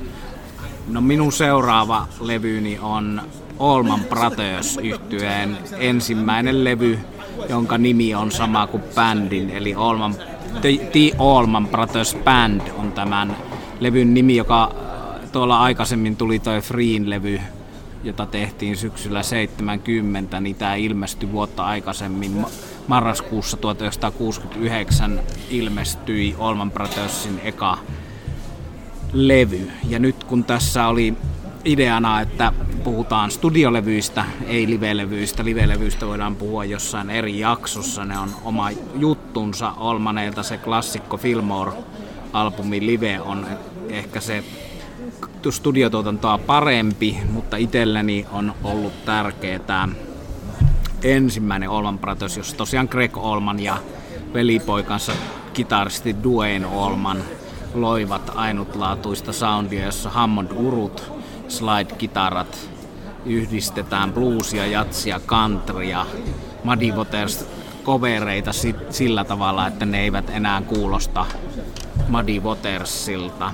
No 0.87 1.01
minun 1.01 1.31
seuraava 1.31 2.07
levyni 2.21 2.79
on 2.81 3.21
Allman 3.59 3.99
Brothers 3.99 4.77
yhtyeen 4.77 5.57
ensimmäinen 5.77 6.63
levy, 6.63 6.99
jonka 7.49 7.77
nimi 7.77 8.15
on 8.15 8.31
sama 8.31 8.67
kuin 8.67 8.83
bändin, 8.95 9.49
eli 9.49 9.73
Allman, 9.73 10.15
The, 10.61 10.77
The 10.91 11.11
Allman 11.19 11.67
Brothers 11.67 12.17
Band 12.23 12.61
on 12.77 12.91
tämän 12.91 13.37
levyn 13.79 14.13
nimi, 14.13 14.35
joka 14.35 14.63
äh, 14.63 15.29
tuolla 15.31 15.59
aikaisemmin 15.59 16.15
tuli 16.15 16.39
toi 16.39 16.59
Freen-levy, 16.59 17.41
jota 18.03 18.25
tehtiin 18.25 18.77
syksyllä 18.77 19.23
70, 19.23 20.39
niin 20.39 20.55
tämä 20.55 20.75
ilmestyi 20.75 21.31
vuotta 21.31 21.65
aikaisemmin. 21.65 22.45
Marraskuussa 22.87 23.57
1969 23.57 25.19
ilmestyi 25.49 26.35
Allman 26.39 26.71
Brothersin 26.71 27.39
eka 27.43 27.77
levy. 29.13 29.71
Ja 29.89 29.99
nyt 29.99 30.23
kun 30.23 30.43
tässä 30.43 30.87
oli 30.87 31.13
ideana, 31.65 32.21
että 32.21 32.53
puhutaan 32.83 33.31
studiolevyistä, 33.31 34.25
ei 34.47 34.69
livelevyistä. 34.69 35.45
Livelevyistä 35.45 36.07
voidaan 36.07 36.35
puhua 36.35 36.65
jossain 36.65 37.09
eri 37.09 37.39
jaksossa. 37.39 38.05
Ne 38.05 38.19
on 38.19 38.29
oma 38.43 38.69
juttunsa. 38.95 39.73
Olmaneilta 39.77 40.43
se 40.43 40.57
klassikko 40.57 41.17
Fillmore-albumi 41.17 42.85
Live 42.85 43.19
on 43.21 43.47
ehkä 43.89 44.19
se 44.19 44.43
studiotuotantoa 45.49 46.37
parempi, 46.37 47.17
mutta 47.31 47.57
itselleni 47.57 48.25
on 48.31 48.53
ollut 48.63 49.05
tärkeää 49.05 49.89
ensimmäinen 51.03 51.69
Olman 51.69 51.99
Brothers, 51.99 52.37
jossa 52.37 52.57
tosiaan 52.57 52.87
Greg 52.91 53.17
Olman 53.17 53.59
ja 53.59 53.77
velipoikansa 54.33 55.13
kitaristi 55.53 56.15
Dwayne 56.23 56.67
Olman 56.67 57.23
loivat 57.73 58.31
ainutlaatuista 58.35 59.33
soundia, 59.33 59.85
jossa 59.85 60.09
Hammond-urut, 60.09 61.22
slide-kitarat 61.47 62.69
yhdistetään 63.25 64.13
bluesia, 64.13 64.65
jatsia, 64.65 65.19
countrya, 65.19 66.05
Muddy 66.63 66.91
Waters 66.91 67.45
kovereita 67.83 68.51
sillä 68.89 69.23
tavalla, 69.23 69.67
että 69.67 69.85
ne 69.85 70.01
eivät 70.01 70.29
enää 70.29 70.61
kuulosta 70.61 71.25
Muddy 72.09 72.39
Watersilta. 72.39 73.51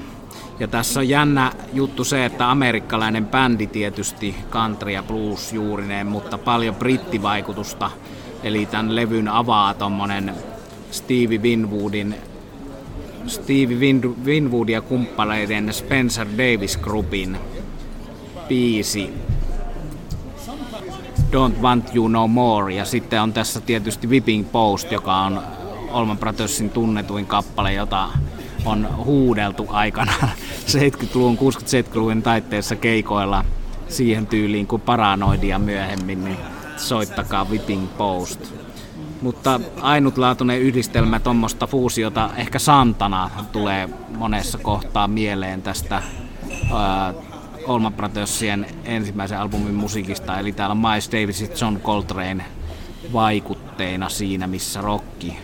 Ja 0.59 0.67
tässä 0.67 0.99
on 0.99 1.09
jännä 1.09 1.51
juttu 1.73 2.03
se, 2.03 2.25
että 2.25 2.51
amerikkalainen 2.51 3.25
bändi 3.25 3.67
tietysti 3.67 4.35
country 4.49 4.91
ja 4.91 5.03
blues 5.03 5.53
juurineen, 5.53 6.07
mutta 6.07 6.37
paljon 6.37 6.75
brittivaikutusta 6.75 7.91
Eli 8.43 8.65
tämän 8.65 8.95
levyn 8.95 9.27
avaa 9.27 9.73
tommonen 9.73 10.33
Stevie 10.91 11.37
Winwoodin 11.37 12.15
Stevie 13.27 13.93
Winwood 14.25 14.69
ja 14.69 14.81
kumppaneiden 14.81 15.73
Spencer 15.73 16.27
Davis 16.37 16.77
Groupin 16.77 17.37
biisi 18.49 19.13
Don't 21.31 21.61
Want 21.61 21.95
You 21.95 22.07
No 22.07 22.27
More. 22.27 22.73
Ja 22.73 22.85
sitten 22.85 23.21
on 23.21 23.33
tässä 23.33 23.61
tietysti 23.61 24.07
Whipping 24.07 24.51
Post, 24.51 24.91
joka 24.91 25.15
on 25.17 25.41
Olman 25.91 26.17
Brothersin 26.17 26.69
tunnetuin 26.69 27.25
kappale, 27.25 27.73
jota 27.73 28.09
on 28.65 28.87
huudeltu 29.05 29.65
aikana 29.69 30.11
70-luvun, 30.67 31.37
60-70-luvun 31.37 32.21
taitteessa 32.21 32.75
keikoilla 32.75 33.45
siihen 33.87 34.27
tyyliin 34.27 34.67
kuin 34.67 34.81
paranoidia 34.81 35.59
myöhemmin, 35.59 36.25
niin 36.25 36.37
soittakaa 36.77 37.45
Whipping 37.49 37.87
Post. 37.97 38.53
Mutta 39.21 39.59
ainutlaatuinen 39.81 40.59
yhdistelmä 40.59 41.19
tuommoista 41.19 41.67
fuusiota, 41.67 42.29
ehkä 42.37 42.59
Santana 42.59 43.29
tulee 43.51 43.89
monessa 44.17 44.57
kohtaa 44.57 45.07
mieleen 45.07 45.61
tästä 45.61 46.03
ää, 46.73 47.13
Olma 47.69 47.91
Brothersien 47.91 48.65
ensimmäisen 48.83 49.39
albumin 49.39 49.73
musiikista, 49.73 50.39
eli 50.39 50.51
täällä 50.51 50.71
on 50.71 50.77
Miles 50.77 51.11
Davis 51.11 51.41
ja 51.41 51.47
John 51.61 51.79
Coltrane 51.79 52.45
vaikutteina 53.13 54.09
siinä, 54.09 54.47
missä 54.47 54.81
rokki 54.81 55.37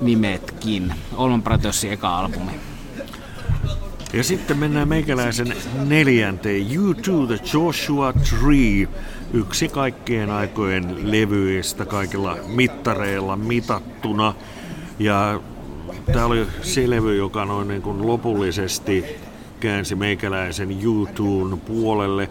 nimetkin. 0.00 0.94
Olman 1.16 1.42
Brothersin 1.42 1.92
eka 1.92 2.18
albumi. 2.18 2.52
Ja 4.12 4.24
sitten 4.24 4.58
mennään 4.58 4.88
meikäläisen 4.88 5.54
neljänteen, 5.84 6.66
U2 6.66 7.26
The 7.26 7.40
Joshua 7.54 8.12
Tree, 8.12 8.88
yksi 9.32 9.68
kaikkien 9.68 10.30
aikojen 10.30 11.10
levyistä 11.10 11.84
kaikilla 11.84 12.36
mittareilla 12.46 13.36
mitattuna. 13.36 14.34
Ja 14.98 15.40
tämä 16.12 16.24
oli 16.24 16.46
se 16.62 16.90
levy, 16.90 17.16
joka 17.16 17.44
noin 17.44 17.68
niin 17.68 17.82
kuin 17.82 18.06
lopullisesti 18.06 19.27
käänsi 19.60 19.94
meikäläisen 19.94 20.82
YouTuben 20.82 21.60
puolelle. 21.60 22.28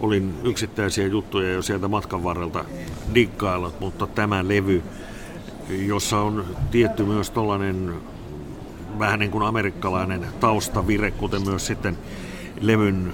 Olin 0.00 0.34
yksittäisiä 0.44 1.06
juttuja 1.06 1.52
jo 1.52 1.62
sieltä 1.62 1.88
matkan 1.88 2.24
varrelta 2.24 2.64
diggaillut, 3.14 3.80
mutta 3.80 4.06
tämä 4.06 4.48
levy, 4.48 4.82
jossa 5.68 6.20
on 6.20 6.44
tietty 6.70 7.04
myös 7.04 7.30
tällainen 7.30 7.94
vähän 8.98 9.18
niin 9.18 9.30
kuin 9.30 9.44
amerikkalainen 9.44 10.26
taustavire, 10.40 11.10
kuten 11.10 11.42
myös 11.42 11.66
sitten 11.66 11.98
levyn 12.60 13.12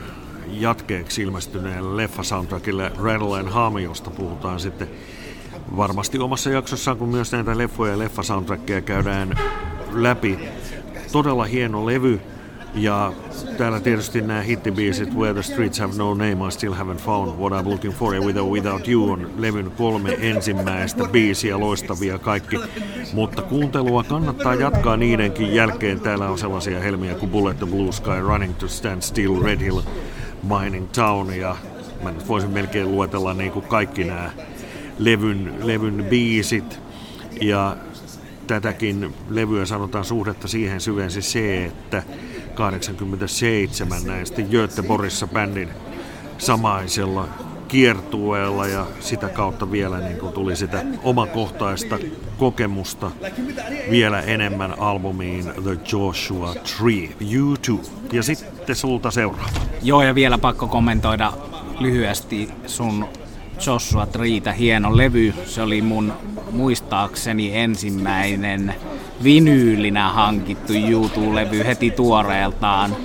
jatkeeksi 0.49 1.23
ilmestyneelle 1.23 1.97
leffasoundtrackille 1.97 2.93
Rattle 2.99 3.39
and 3.39 3.49
Hum, 3.49 3.79
josta 3.79 4.11
puhutaan 4.11 4.61
sitten 4.61 4.89
varmasti 5.77 6.19
omassa 6.19 6.51
jaksossaan, 6.51 6.97
kun 6.97 7.09
myös 7.09 7.33
näitä 7.33 7.59
leffoja 7.59 7.93
ja 7.93 7.99
leffasoundtrackia 7.99 8.81
käydään 8.81 9.39
läpi. 9.93 10.39
Todella 11.13 11.45
hieno 11.45 11.87
levy, 11.87 12.21
ja 12.76 13.12
täällä 13.59 13.80
tietysti 13.80 14.21
nämä 14.21 14.40
hittibiisit 14.40 15.14
Where 15.14 15.33
the 15.33 15.42
Streets 15.42 15.78
Have 15.80 15.92
No 15.97 16.14
Name, 16.14 16.49
I 16.49 16.50
Still 16.50 16.75
Haven't 16.75 16.99
Found 16.99 17.40
What 17.40 17.52
I'm 17.52 17.68
Looking 17.68 17.95
For 17.95 18.14
ja 18.14 18.21
With 18.21 18.38
or 18.38 18.50
Without 18.50 18.88
You 18.88 19.12
on 19.12 19.30
levyn 19.37 19.71
kolme 19.71 20.16
ensimmäistä 20.21 21.04
biisiä, 21.04 21.61
loistavia 21.61 22.18
kaikki. 22.18 22.56
Mutta 23.12 23.42
kuuntelua 23.42 24.04
kannattaa 24.04 24.54
jatkaa 24.54 24.97
niidenkin 24.97 25.54
jälkeen. 25.54 26.00
Täällä 26.00 26.28
on 26.28 26.38
sellaisia 26.38 26.80
helmiä 26.80 27.14
kuin 27.14 27.30
Bullet 27.30 27.59
the 27.59 27.66
Blue 27.66 27.92
Sky, 27.92 28.21
Running 28.21 28.54
to 28.56 28.68
Stand 28.68 29.02
Still, 29.02 29.42
Red 29.42 29.61
Hill, 29.61 29.80
Mining 30.42 30.87
Town 30.92 31.35
ja 31.35 31.56
mä 32.02 32.12
nyt 32.12 32.28
voisin 32.28 32.50
melkein 32.50 32.92
luetella 32.92 33.35
niin 33.35 33.52
kuin 33.52 33.64
kaikki 33.64 34.04
nämä 34.04 34.30
levyn, 34.99 35.54
levyn 35.62 36.06
biisit. 36.11 36.80
Ja 37.40 37.76
tätäkin 38.47 39.14
levyä 39.30 39.66
sanotaan 39.66 40.04
suhdetta 40.04 40.49
siihen 40.49 40.80
syvensi 40.80 41.23
se, 41.23 41.64
että 41.64 42.02
87 42.57 44.05
näistä 44.07 44.43
Göteborissa 44.43 45.26
bändin 45.26 45.69
samaisella 46.39 47.28
kiertueella 47.69 48.67
ja 48.67 48.87
sitä 49.00 49.28
kautta 49.28 49.71
vielä 49.71 49.99
niin 50.00 50.19
kuin 50.19 50.33
tuli 50.33 50.57
sitä 50.57 50.85
omakohtaista 51.02 51.99
kokemusta 52.39 53.11
vielä 53.91 54.21
enemmän 54.21 54.78
albumiin 54.78 55.45
The 55.45 55.78
Joshua 55.93 56.54
Tree, 56.54 57.09
U2. 57.21 57.89
Ja 58.13 58.23
sitten 58.23 58.76
sulta 58.76 59.11
seuraava. 59.11 59.50
Joo 59.83 60.02
ja 60.02 60.15
vielä 60.15 60.39
pakko 60.39 60.69
kommentoida 60.69 61.33
lyhyesti 61.80 62.49
sun 62.67 63.07
Joshua 63.67 64.07
Treetä 64.07 64.52
hieno 64.52 64.97
levy. 64.97 65.35
Se 65.45 65.63
oli 65.63 65.83
mun 65.83 66.13
muistaakseni 66.50 67.57
ensimmäinen 67.57 68.75
vinyylinä 69.25 70.09
hankittu 70.09 70.73
YouTube-levy 70.73 71.67
heti 71.67 71.91
tuoreeltaan. 71.91 72.97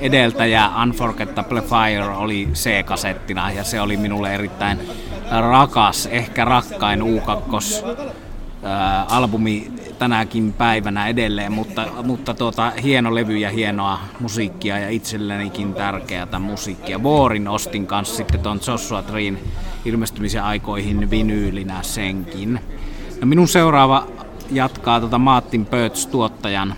Edeltäjä 0.00 0.70
Unforgettable 0.82 1.62
Fire 1.62 2.16
oli 2.16 2.48
C-kasettina 2.52 3.50
ja 3.50 3.64
se 3.64 3.80
oli 3.80 3.96
minulle 3.96 4.34
erittäin 4.34 4.78
rakas, 5.30 6.06
ehkä 6.06 6.44
rakkain 6.44 7.00
U2 7.02 7.84
albumi 9.08 9.72
tänäkin 9.98 10.52
päivänä 10.52 11.08
edelleen, 11.08 11.52
mutta, 11.52 11.86
mutta 12.02 12.34
tuota, 12.34 12.72
hieno 12.82 13.14
levy 13.14 13.38
ja 13.38 13.50
hienoa 13.50 14.00
musiikkia 14.20 14.78
ja 14.78 14.88
itsellenikin 14.88 15.74
tärkeää 15.74 16.38
musiikkia. 16.38 16.98
Boorin 16.98 17.48
ostin 17.48 17.86
kanssa 17.86 18.16
sitten 18.16 18.40
tuon 18.40 18.60
Joshua 18.66 19.02
Treen 19.02 19.38
ilmestymisen 19.84 20.42
aikoihin 20.42 21.10
vinyylinä 21.10 21.82
senkin. 21.82 22.60
No 23.20 23.26
minun 23.26 23.48
seuraava 23.48 24.06
jatkaa 24.50 25.00
tuota 25.00 25.18
Martin 25.18 25.66
Pötz-tuottajan 25.66 26.74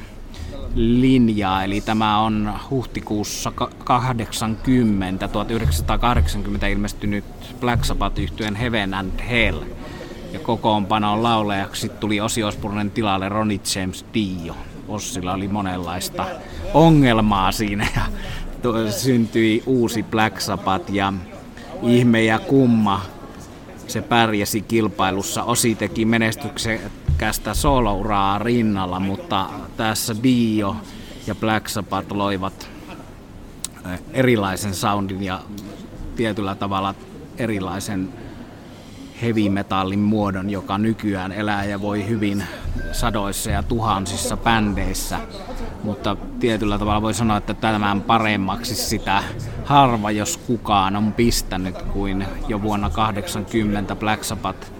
linjaa, 0.74 1.64
eli 1.64 1.80
tämä 1.80 2.18
on 2.18 2.52
huhtikuussa 2.70 3.52
80, 3.84 5.28
1980 5.28 6.66
ilmestynyt 6.66 7.24
Black 7.60 7.84
Sabbath 7.84 8.20
yhtyeen 8.20 8.54
Heaven 8.54 8.94
and 8.94 9.20
Hell. 9.20 9.60
Ja 10.32 10.38
kokoonpanoon 10.38 11.22
laulejaksi 11.22 11.88
tuli 11.88 12.20
Osbornen 12.20 12.90
tilalle 12.90 13.28
Ronnie 13.28 13.60
James 13.76 14.04
Dio. 14.14 14.56
Ossilla 14.88 15.32
oli 15.32 15.48
monenlaista 15.48 16.26
ongelmaa 16.74 17.52
siinä 17.52 17.86
ja 17.96 18.02
syntyi 18.90 19.62
uusi 19.66 20.02
Black 20.02 20.40
Sabbath 20.40 20.92
ja 20.92 21.12
ihme 21.82 22.24
ja 22.24 22.38
kumma 22.38 23.02
se 23.86 24.02
pärjäsi 24.02 24.60
kilpailussa. 24.60 25.42
Osi 25.42 25.74
teki 25.74 26.06
menestyksekästä 27.16 27.54
solouraa 27.54 28.38
rinnalla, 28.38 29.00
mutta 29.00 29.46
tässä 29.76 30.16
Dio 30.22 30.76
ja 31.26 31.34
Black 31.34 31.68
Sabbath 31.68 32.12
loivat 32.12 32.68
eh, 33.92 34.00
erilaisen 34.12 34.74
soundin 34.74 35.22
ja 35.22 35.40
tietyllä 36.16 36.54
tavalla 36.54 36.94
erilaisen 37.38 38.08
heavy 39.22 39.48
metallin 39.48 39.98
muodon, 39.98 40.50
joka 40.50 40.78
nykyään 40.78 41.32
elää 41.32 41.64
ja 41.64 41.80
voi 41.80 42.08
hyvin 42.08 42.44
sadoissa 42.92 43.50
ja 43.50 43.62
tuhansissa 43.62 44.36
bändeissä. 44.36 45.18
Mutta 45.82 46.16
tietyllä 46.40 46.78
tavalla 46.78 47.02
voi 47.02 47.14
sanoa, 47.14 47.36
että 47.36 47.54
tämän 47.54 48.00
paremmaksi 48.00 48.74
sitä 48.74 49.22
harva, 49.64 50.10
jos 50.10 50.36
kukaan, 50.36 50.96
on 50.96 51.12
pistänyt 51.12 51.82
kuin 51.82 52.26
jo 52.48 52.62
vuonna 52.62 52.90
80 52.90 53.96
Black 53.96 54.24
Sabbath 54.24 54.75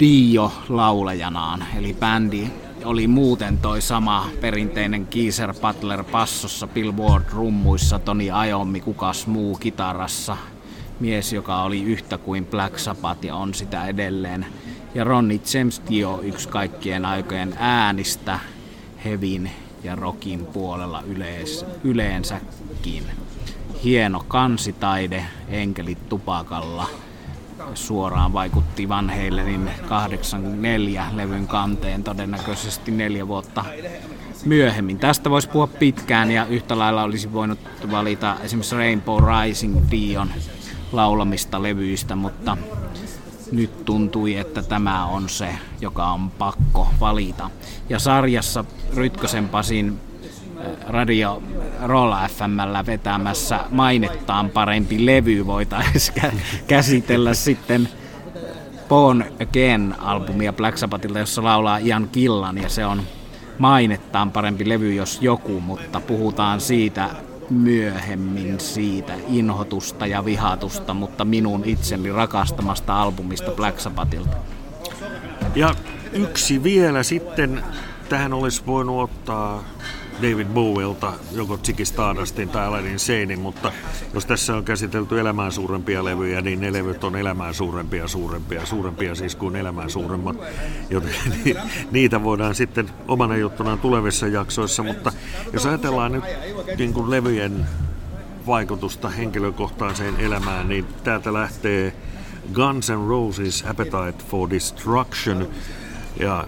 Dio 0.00 0.52
laulajanaan. 0.68 1.64
Eli 1.76 1.94
bändi 2.00 2.46
oli 2.84 3.06
muuten 3.06 3.58
toi 3.58 3.82
sama 3.82 4.28
perinteinen 4.40 5.08
Geezer 5.10 5.54
Butler 5.54 6.04
passossa, 6.04 6.66
Bill 6.66 6.92
Ward 6.92 7.24
rummuissa, 7.32 7.98
Toni 7.98 8.28
Iommi, 8.48 8.80
kukas 8.80 9.26
muu 9.26 9.56
kitarassa– 9.56 10.36
mies, 11.00 11.32
joka 11.32 11.62
oli 11.62 11.82
yhtä 11.82 12.18
kuin 12.18 12.46
Black 12.46 12.78
Sabbath 12.78 13.24
ja 13.24 13.36
on 13.36 13.54
sitä 13.54 13.86
edelleen. 13.86 14.46
Ja 14.94 15.04
Ronnie 15.04 15.40
James 15.54 15.82
Dio, 15.90 16.20
yksi 16.22 16.48
kaikkien 16.48 17.04
aikojen 17.04 17.54
äänistä 17.58 18.38
hevin 19.04 19.50
ja 19.84 19.94
rockin 19.96 20.46
puolella 20.46 21.02
yleis, 21.02 21.64
yleensäkin. 21.84 23.04
Hieno 23.84 24.24
kansitaide, 24.28 25.26
enkelit 25.48 26.08
tupakalla 26.08 26.86
suoraan 27.74 28.32
vaikutti 28.32 28.88
Van 28.88 29.10
Halenin 29.10 29.70
84 29.88 31.06
levyn 31.12 31.46
kanteen 31.46 32.04
todennäköisesti 32.04 32.90
neljä 32.90 33.28
vuotta 33.28 33.64
myöhemmin. 34.44 34.98
Tästä 34.98 35.30
voisi 35.30 35.48
puhua 35.48 35.66
pitkään 35.66 36.30
ja 36.30 36.46
yhtä 36.46 36.78
lailla 36.78 37.02
olisi 37.02 37.32
voinut 37.32 37.58
valita 37.90 38.36
esimerkiksi 38.42 38.76
Rainbow 38.76 39.24
Rising 39.24 39.78
Dion 39.90 40.28
laulamista 40.92 41.62
levyistä, 41.62 42.16
mutta 42.16 42.56
nyt 43.52 43.84
tuntui, 43.84 44.36
että 44.36 44.62
tämä 44.62 45.06
on 45.06 45.28
se, 45.28 45.58
joka 45.80 46.06
on 46.06 46.30
pakko 46.30 46.88
valita. 47.00 47.50
Ja 47.88 47.98
sarjassa 47.98 48.64
Rytkösen 48.94 49.48
Pasin 49.48 50.00
Radio 50.88 51.42
Roll 51.82 52.12
FMllä 52.28 52.86
vetämässä 52.86 53.60
mainettaan 53.70 54.50
parempi 54.50 55.06
levy 55.06 55.46
voitaisiin 55.46 56.42
käsitellä 56.66 57.34
sitten 57.34 57.88
Born 58.88 59.24
Again-albumia 59.42 60.52
Black 60.52 60.78
Sabbathilta, 60.78 61.18
jossa 61.18 61.44
laulaa 61.44 61.78
Ian 61.78 62.08
Killan 62.12 62.58
ja 62.58 62.68
se 62.68 62.86
on 62.86 63.02
mainettaan 63.58 64.32
parempi 64.32 64.68
levy 64.68 64.94
jos 64.94 65.22
joku, 65.22 65.60
mutta 65.60 66.00
puhutaan 66.00 66.60
siitä 66.60 67.10
myöhemmin 67.50 68.60
siitä 68.60 69.12
inhotusta 69.28 70.06
ja 70.06 70.24
vihatusta, 70.24 70.94
mutta 70.94 71.24
minun 71.24 71.62
itseni 71.64 72.12
rakastamasta 72.12 73.02
albumista 73.02 73.50
Black 73.50 73.80
Sabbathilta. 73.80 74.36
Ja 75.54 75.74
yksi 76.12 76.62
vielä 76.62 77.02
sitten, 77.02 77.64
tähän 78.08 78.32
olisi 78.32 78.62
voinut 78.66 79.02
ottaa 79.02 79.64
David 80.22 80.46
Bowelta, 80.46 81.12
joko 81.32 81.58
Ziggy 81.58 81.84
Stardustin 81.84 82.48
tai 82.48 82.66
Aladdin 82.66 82.98
Seinin, 82.98 83.40
mutta 83.40 83.72
jos 84.14 84.26
tässä 84.26 84.56
on 84.56 84.64
käsitelty 84.64 85.20
elämään 85.20 85.52
suurempia 85.52 86.04
levyjä, 86.04 86.40
niin 86.40 86.60
ne 86.60 86.72
levyt 86.72 87.04
on 87.04 87.16
elämään 87.16 87.54
suurempia, 87.54 88.08
suurempia, 88.08 88.66
suurempia 88.66 89.14
siis 89.14 89.36
kuin 89.36 89.56
elämään 89.56 89.90
suuremmat, 89.90 90.36
joten 90.90 91.14
niitä 91.90 92.22
voidaan 92.22 92.54
sitten 92.54 92.90
omana 93.08 93.36
juttunaan 93.36 93.78
tulevissa 93.78 94.26
jaksoissa, 94.26 94.82
mutta 94.82 95.12
jos 95.52 95.66
ajatellaan 95.66 96.12
nyt 96.12 96.24
niin 96.78 96.92
kuin 96.92 97.10
levyjen 97.10 97.66
vaikutusta 98.46 99.08
henkilökohtaiseen 99.08 100.20
elämään, 100.20 100.68
niin 100.68 100.86
täältä 101.04 101.32
lähtee 101.32 101.92
Guns 102.52 102.90
N' 102.90 103.08
Roses 103.08 103.64
Appetite 103.68 104.24
for 104.30 104.50
Destruction, 104.50 105.48
ja 106.20 106.46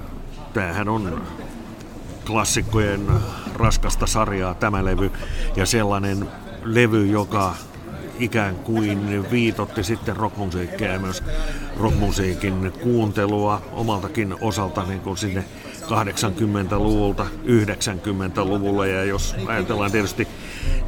tämähän 0.53 0.89
on 0.89 1.23
klassikkojen 2.27 3.07
raskasta 3.59 4.07
sarjaa 4.07 4.55
tämä 4.55 4.85
levy 4.85 5.11
ja 5.57 5.67
sellainen 5.67 6.29
levy, 6.65 7.07
joka 7.07 7.55
ikään 8.19 8.57
kuin 8.57 9.31
viitotti 9.31 9.85
sitten 9.85 10.17
rockmusiikkia 10.17 10.93
ja 10.93 10.99
myös 10.99 11.25
rockmusiikin 11.77 12.73
kuuntelua 12.83 13.63
omaltakin 13.73 14.35
osalta 14.41 14.85
niin 14.85 15.01
kuin 15.01 15.17
sinne 15.17 15.45
80-luvulta 15.83 17.27
90-luvulle 17.45 18.89
ja 18.89 19.05
jos 19.05 19.37
ajatellaan 19.47 19.93
tietysti 19.93 20.29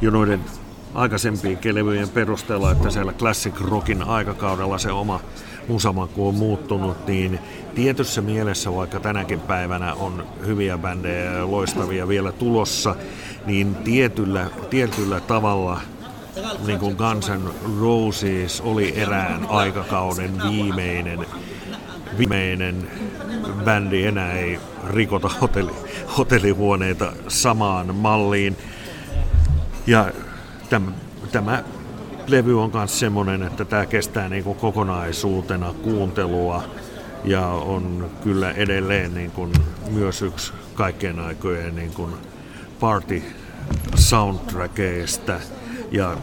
jo 0.01 0.11
noiden 0.11 0.39
aikaisempien 0.93 1.59
levyjen 1.75 2.09
perusteella, 2.09 2.71
että 2.71 2.89
siellä 2.89 3.13
classic 3.13 3.61
rockin 3.61 4.03
aikakaudella 4.03 4.77
se 4.77 4.91
oma 4.91 5.19
musamaku 5.67 6.27
on 6.27 6.35
muuttunut, 6.35 7.07
niin 7.07 7.39
tietyssä 7.75 8.21
mielessä, 8.21 8.73
vaikka 8.73 8.99
tänäkin 8.99 9.39
päivänä 9.39 9.93
on 9.93 10.27
hyviä 10.45 10.77
bändejä 10.77 11.31
ja 11.31 11.51
loistavia 11.51 12.07
vielä 12.07 12.31
tulossa, 12.31 12.95
niin 13.45 13.75
tietyllä, 13.75 14.49
tietyllä 14.69 15.19
tavalla 15.19 15.81
niin 16.65 16.79
kuin 16.79 16.95
Guns 16.95 17.29
N' 17.29 17.79
Roses 17.79 18.61
oli 18.61 18.99
erään 18.99 19.45
aikakauden 19.49 20.41
viimeinen, 20.49 21.25
viimeinen 22.17 22.91
bändi, 23.65 24.05
enää 24.05 24.33
ei 24.33 24.59
rikota 24.87 25.29
hotelli, 25.41 25.71
hotellihuoneita 26.17 27.13
samaan 27.27 27.95
malliin. 27.95 28.57
Ja 29.87 30.11
tämä, 30.71 30.91
tämä 31.31 31.63
levy 32.27 32.63
on 32.63 32.71
myös 32.73 32.99
semmoinen, 32.99 33.43
että 33.43 33.65
tämä 33.65 33.85
kestää 33.85 34.29
niin 34.29 34.43
kuin 34.43 34.57
kokonaisuutena 34.57 35.73
kuuntelua 35.73 36.63
ja 37.23 37.47
on 37.47 38.09
kyllä 38.23 38.51
edelleen 38.51 39.13
niin 39.13 39.31
kuin 39.31 39.51
myös 39.91 40.21
yksi 40.21 40.53
kaikkien 40.73 41.19
aikojen 41.19 41.75
niin 41.75 41.91
kuin 41.93 42.13
party 42.79 43.23
soundtrackeista. 43.95 45.33
Ja 45.91 46.17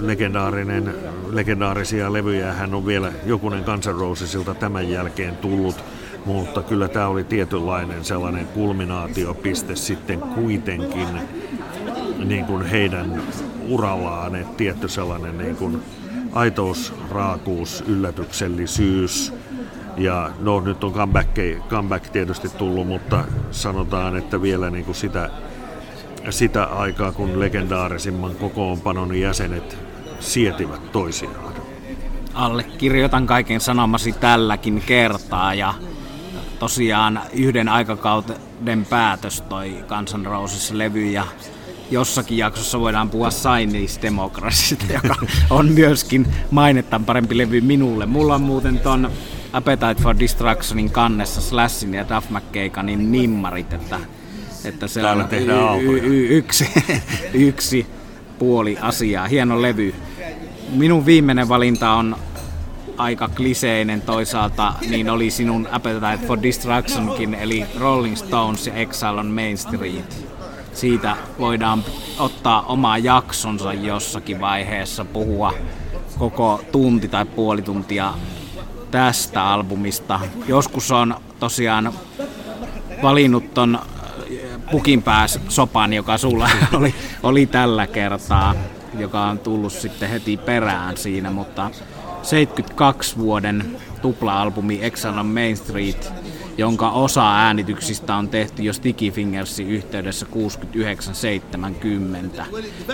legendaarinen, 0.00 0.94
legendaarisia 1.30 2.12
levyjä 2.12 2.52
hän 2.52 2.74
on 2.74 2.86
vielä 2.86 3.12
jokunen 3.26 3.64
Guns 3.64 3.86
Rosesilta 3.86 4.54
tämän 4.54 4.90
jälkeen 4.90 5.36
tullut, 5.36 5.84
mutta 6.26 6.62
kyllä 6.62 6.88
tämä 6.88 7.08
oli 7.08 7.24
tietynlainen 7.24 8.04
sellainen 8.04 8.46
kulminaatiopiste 8.46 9.76
sitten 9.76 10.20
kuitenkin 10.20 11.08
niin 12.24 12.44
kuin 12.44 12.64
heidän 12.66 13.22
urallaan, 13.68 14.36
että 14.36 14.56
tietty 14.56 14.88
sellainen 14.88 15.38
niin 15.38 15.56
kuin 15.56 15.82
aitous, 16.32 16.92
raakuus, 17.10 17.84
yllätyksellisyys. 17.86 19.32
Ja 19.96 20.30
no 20.40 20.60
nyt 20.60 20.84
on 20.84 20.92
comeback, 20.92 21.38
comeback 21.68 22.08
tietysti 22.08 22.48
tullut, 22.48 22.86
mutta 22.86 23.24
sanotaan, 23.50 24.16
että 24.16 24.42
vielä 24.42 24.70
niin 24.70 24.84
kuin 24.84 24.94
sitä, 24.94 25.30
sitä 26.30 26.64
aikaa, 26.64 27.12
kun 27.12 27.40
legendaarisimman 27.40 28.34
kokoonpanon 28.34 29.14
jäsenet 29.14 29.78
sietivät 30.20 30.92
toisiaan. 30.92 31.54
Allekirjoitan 32.34 33.26
kaiken 33.26 33.60
sanomasi 33.60 34.12
tälläkin 34.12 34.82
kertaa 34.86 35.54
ja 35.54 35.74
tosiaan 36.58 37.20
yhden 37.32 37.68
aikakauden 37.68 38.86
päätös 38.90 39.40
toi 39.40 39.84
Kansan 39.86 40.26
levy 40.72 41.06
ja 41.06 41.24
jossakin 41.90 42.38
jaksossa 42.38 42.80
voidaan 42.80 43.10
puhua 43.10 43.28
Chinese 43.30 44.02
Democracysta, 44.02 44.84
joka 45.02 45.14
on 45.50 45.72
myöskin 45.72 46.26
mainettaan 46.50 47.04
parempi 47.04 47.38
levy 47.38 47.60
minulle. 47.60 48.06
Mulla 48.06 48.34
on 48.34 48.42
muuten 48.42 48.78
ton 48.80 49.10
Appetite 49.52 50.02
for 50.02 50.18
Distractionin 50.18 50.90
kannessa 50.90 51.40
Slashin 51.40 51.94
ja 51.94 52.08
Duff 52.08 52.30
McKaganin 52.30 53.12
nimmarit, 53.12 53.72
että, 53.72 54.00
että 54.64 54.86
se 54.88 55.00
Täällä 55.00 55.24
on 55.70 55.80
y- 55.80 56.00
y- 56.04 56.38
yksi, 56.38 56.68
yksi 57.48 57.86
puoli 58.38 58.78
asiaa. 58.80 59.26
Hieno 59.26 59.62
levy. 59.62 59.94
Minun 60.70 61.06
viimeinen 61.06 61.48
valinta 61.48 61.90
on 61.90 62.16
aika 62.96 63.28
kliseinen 63.28 64.00
toisaalta, 64.00 64.74
niin 64.90 65.10
oli 65.10 65.30
sinun 65.30 65.68
Appetite 65.70 66.26
for 66.26 66.38
Distractionkin, 66.42 67.34
eli 67.34 67.64
Rolling 67.80 68.16
Stones 68.16 68.66
ja 68.66 68.74
Exile 68.74 69.20
on 69.20 69.26
Main 69.26 69.58
Street 69.58 70.33
siitä 70.74 71.16
voidaan 71.38 71.84
ottaa 72.18 72.62
oma 72.62 72.98
jaksonsa 72.98 73.72
jossakin 73.72 74.40
vaiheessa, 74.40 75.04
puhua 75.04 75.54
koko 76.18 76.60
tunti 76.72 77.08
tai 77.08 77.24
puoli 77.24 77.62
tuntia 77.62 78.14
tästä 78.90 79.44
albumista. 79.46 80.20
Joskus 80.48 80.90
on 80.90 81.14
tosiaan 81.40 81.92
valinnut 83.02 83.54
ton 83.54 83.78
pukin 84.70 85.02
pääs 85.02 85.40
sopan, 85.48 85.92
joka 85.92 86.18
sulla 86.18 86.48
oli, 86.78 86.94
oli 87.22 87.46
tällä 87.46 87.86
kertaa, 87.86 88.54
joka 88.98 89.22
on 89.22 89.38
tullut 89.38 89.72
sitten 89.72 90.08
heti 90.08 90.36
perään 90.36 90.96
siinä, 90.96 91.30
mutta 91.30 91.70
72 92.22 93.18
vuoden 93.18 93.76
tupla-albumi 94.02 94.78
Exile 94.82 95.20
on 95.20 95.26
Main 95.26 95.56
Street 95.56 96.12
jonka 96.58 96.90
osa 96.90 97.36
äänityksistä 97.36 98.16
on 98.16 98.28
tehty 98.28 98.62
jo 98.62 98.72
Sticky 98.72 99.10
Fingersin 99.10 99.68
yhteydessä 99.68 100.26
69-70. 102.40 102.42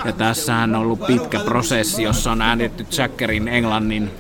Ja 0.05 0.13
tässähän 0.13 0.75
on 0.75 0.81
ollut 0.83 1.07
pitkä 1.07 1.41
prosessi, 1.41 2.03
jossa 2.03 2.33
on 2.33 2.43
äänitetty 2.43 2.87
Jackerin 2.97 3.49
Englannin 3.49 4.11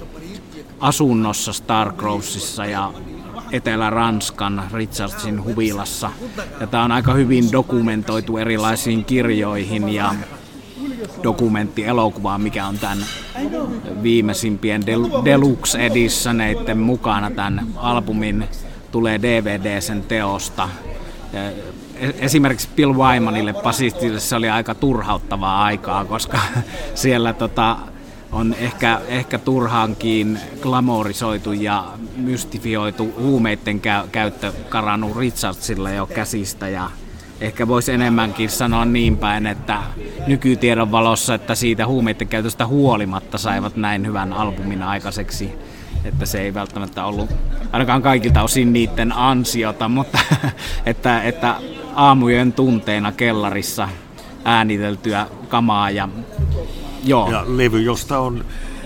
asunnossa 0.81 1.53
Starcrossissa 1.53 2.67
ja 2.67 2.93
Etelä-Ranskan 3.53 4.63
Richardsin 4.73 5.45
huvilassa. 5.45 6.11
Ja 6.61 6.67
tämä 6.67 6.85
on 6.85 6.93
aika 6.93 7.15
hyvin 7.15 7.53
dokumentoitu 7.53 8.37
erilaisiin 8.39 9.05
kirjoihin 9.05 9.89
ja 9.89 10.15
dokumenttielokuvaan, 11.23 12.41
mikä 12.41 12.67
on 12.67 12.79
tämän 12.79 12.99
viimeisimpien 14.03 14.87
Deluxe 15.25 15.79
Editioneiden 15.79 16.79
mukana 16.79 17.31
tämän 17.31 17.67
albumin 17.77 18.49
tulee 18.93 19.23
DVD 19.23 19.81
sen 19.81 20.03
teosta. 20.03 20.69
Esimerkiksi 21.99 22.69
Bill 22.77 22.95
Wymanille, 22.95 23.53
basistille, 23.53 24.21
se 24.21 24.37
oli 24.37 24.49
aika 24.49 24.75
turhauttavaa 24.75 25.65
aikaa, 25.65 26.05
koska 26.05 26.39
siellä 26.95 27.33
tota, 27.33 27.77
on 28.33 28.55
ehkä, 28.55 29.01
ehkä 29.09 29.39
turhaankin 29.39 30.39
glamorisoitu 30.61 31.53
ja 31.53 31.85
mystifioitu 32.17 33.15
huumeiden 33.19 33.81
käy, 33.81 34.09
käyttö 34.13 34.53
karannut 34.69 35.17
Richardsilla 35.17 35.91
jo 35.91 36.07
käsistä 36.07 36.69
ja 36.69 36.91
ehkä 37.41 37.69
voisi 37.69 37.93
enemmänkin 37.93 38.51
sanoa 38.51 38.85
niin 38.85 39.17
päin, 39.17 39.47
että 39.47 39.83
nykytiedon 40.27 40.93
valossa, 40.93 41.35
että 41.35 41.55
siitä 41.55 41.87
huumeiden 41.87 42.29
käytöstä 42.29 42.67
huolimatta 42.67 43.39
saivat 43.39 43.77
näin 43.77 44.07
hyvän 44.07 44.33
albumin 44.33 44.83
aikaiseksi 44.83 45.53
että 46.05 46.27
se 46.27 46.41
ei 46.41 46.55
välttämättä 46.55 47.05
ollut 47.05 47.31
ainakaan 47.73 48.03
kaikilta 48.03 48.43
osin 48.43 48.73
niiden 48.73 49.13
ansiota, 49.13 49.89
mutta 49.89 50.19
että, 50.87 51.23
että 51.23 51.57
aamujen 51.95 52.53
tunteina 52.53 53.13
kellarissa 53.13 53.89
ääniteltyä 54.45 55.27
kamaa 55.49 55.91
ja 55.91 56.09
joo. 57.05 57.31
Ja 57.31 57.45
levy, 57.47 57.83
josta 57.83 58.19
on 58.19 58.45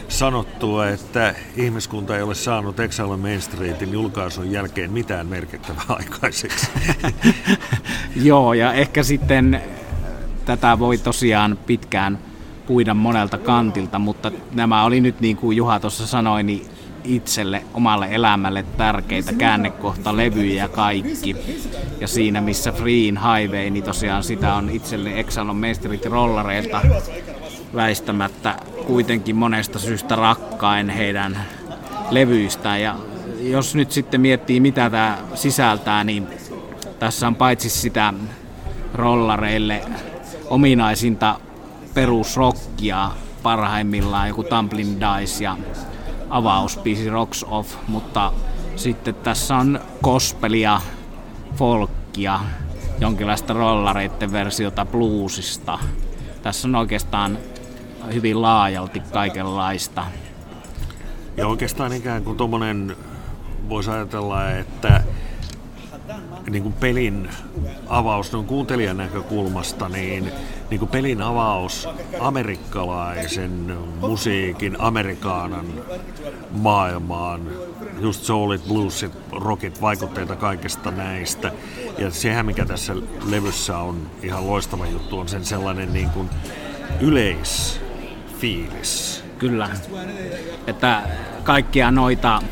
sanottu, 0.09 0.81
että 0.81 1.35
ihmiskunta 1.57 2.17
ei 2.17 2.23
ole 2.23 2.35
saanut 2.35 2.81
Exile 2.81 3.17
Main 3.17 3.43
Streetin 3.43 3.93
julkaisun 3.93 4.51
jälkeen 4.53 4.93
mitään 4.93 5.27
merkittävää 5.27 5.85
aikaiseksi. 5.99 6.69
Joo, 8.17 8.55
ja 8.55 8.73
ehkä 8.73 9.03
sitten 9.03 9.63
tätä 10.45 10.79
voi 10.79 10.99
tosiaan 10.99 11.59
pitkään 11.67 12.19
puida 12.67 12.95
monelta 12.95 13.39
kantilta, 13.39 13.99
mutta 13.99 14.33
nämä 14.53 14.85
oli 14.85 15.01
nyt 15.01 15.21
niin 15.21 15.37
kuin 15.37 15.57
Juha 15.57 15.81
tuossa 15.81 16.07
sanoi, 16.07 16.43
niin 16.43 16.67
itselle, 17.05 17.65
omalle 17.75 18.09
elämälle 18.11 18.65
tärkeitä 18.77 19.33
käännekohta 19.33 20.17
levyjä 20.17 20.63
ja 20.63 20.69
kaikki. 20.69 21.37
Ja 22.01 22.09
siinä 22.09 22.41
missä 22.41 22.73
Freen 22.73 23.19
Highway, 23.19 23.71
niin 23.71 23.85
tosiaan 23.85 24.25
sitä 24.25 24.55
on 24.55 24.71
itselle 24.71 25.21
Exalon 25.21 25.57
mestarit 25.57 26.07
rollareilta 26.07 26.81
väistämättä 27.75 28.55
kuitenkin 28.87 29.37
monesta 29.37 29.79
syystä 29.79 30.17
rakkain 30.17 30.89
heidän 30.89 31.39
levyistä. 32.11 32.77
Ja 32.77 32.97
jos 33.41 33.75
nyt 33.75 33.93
sitten 33.93 34.21
miettii 34.21 34.61
mitä 34.61 34.91
tämä 34.91 35.19
sisältää, 35.35 36.05
niin 36.05 36.27
tässä 36.99 37.27
on 37.27 37.37
paitsi 37.37 37.71
sitä 37.71 38.15
rollareille 38.95 39.83
ominaisinta 40.51 41.41
perusrockia 41.95 43.11
parhaimmillaan 43.43 44.29
joku 44.29 44.43
Tumbling 44.45 44.97
Dice 45.01 45.45
ja 45.45 45.57
avauspiisi 46.35 47.11
Rocks 47.11 47.45
Off, 47.49 47.75
mutta 47.89 48.33
sitten 48.77 49.15
tässä 49.15 49.57
on 49.57 49.81
kospelia, 50.03 50.81
folkia, 51.57 52.41
jonkinlaista 53.01 53.53
rollareiden 53.53 54.33
versiota 54.33 54.85
bluesista. 54.85 55.79
Tässä 56.43 56.69
on 56.69 56.75
oikeastaan 56.75 57.39
hyvin 58.15 58.43
laajalti 58.43 59.01
kaikenlaista. 59.01 60.05
Ja 61.37 61.47
oikeastaan 61.47 61.93
ikään 61.93 62.25
kuin 62.25 62.37
tuommoinen, 62.37 62.97
voisi 63.69 63.91
ajatella, 63.91 64.51
että 64.51 65.03
niin 66.51 66.63
kuin 66.63 66.73
pelin 66.73 67.29
avaus 67.87 68.33
no 68.33 68.43
kuuntelijan 68.43 68.97
näkökulmasta, 68.97 69.89
niin, 69.89 70.33
niin 70.71 70.79
kuin 70.79 70.89
pelin 70.89 71.23
avaus 71.23 71.89
amerikkalaisen 72.21 73.79
musiikin, 74.01 74.77
amerikaanan 74.79 75.67
maailmaan, 76.51 77.41
just 78.01 78.23
soulit, 78.23 78.65
bluesit, 78.69 79.13
rockit, 79.33 79.81
vaikutteita 79.81 80.37
kaikesta 80.37 80.91
näistä. 80.91 81.53
Ja 81.99 82.11
sehän, 82.11 82.47
mikä 82.47 82.65
tässä 82.65 82.95
levyssä 83.31 83.79
on 83.79 84.11
ihan 84.23 84.47
loistava 84.47 84.87
juttu, 84.87 85.19
on 85.19 85.29
sen 85.29 85.45
sellainen 85.45 85.93
niin 85.93 86.11
kuin 86.11 86.31
yleisfiilis. 87.01 89.25
Kyllä. 89.39 89.71
Että 90.67 91.03
kaikkia 91.45 91.91
noita 91.91 92.43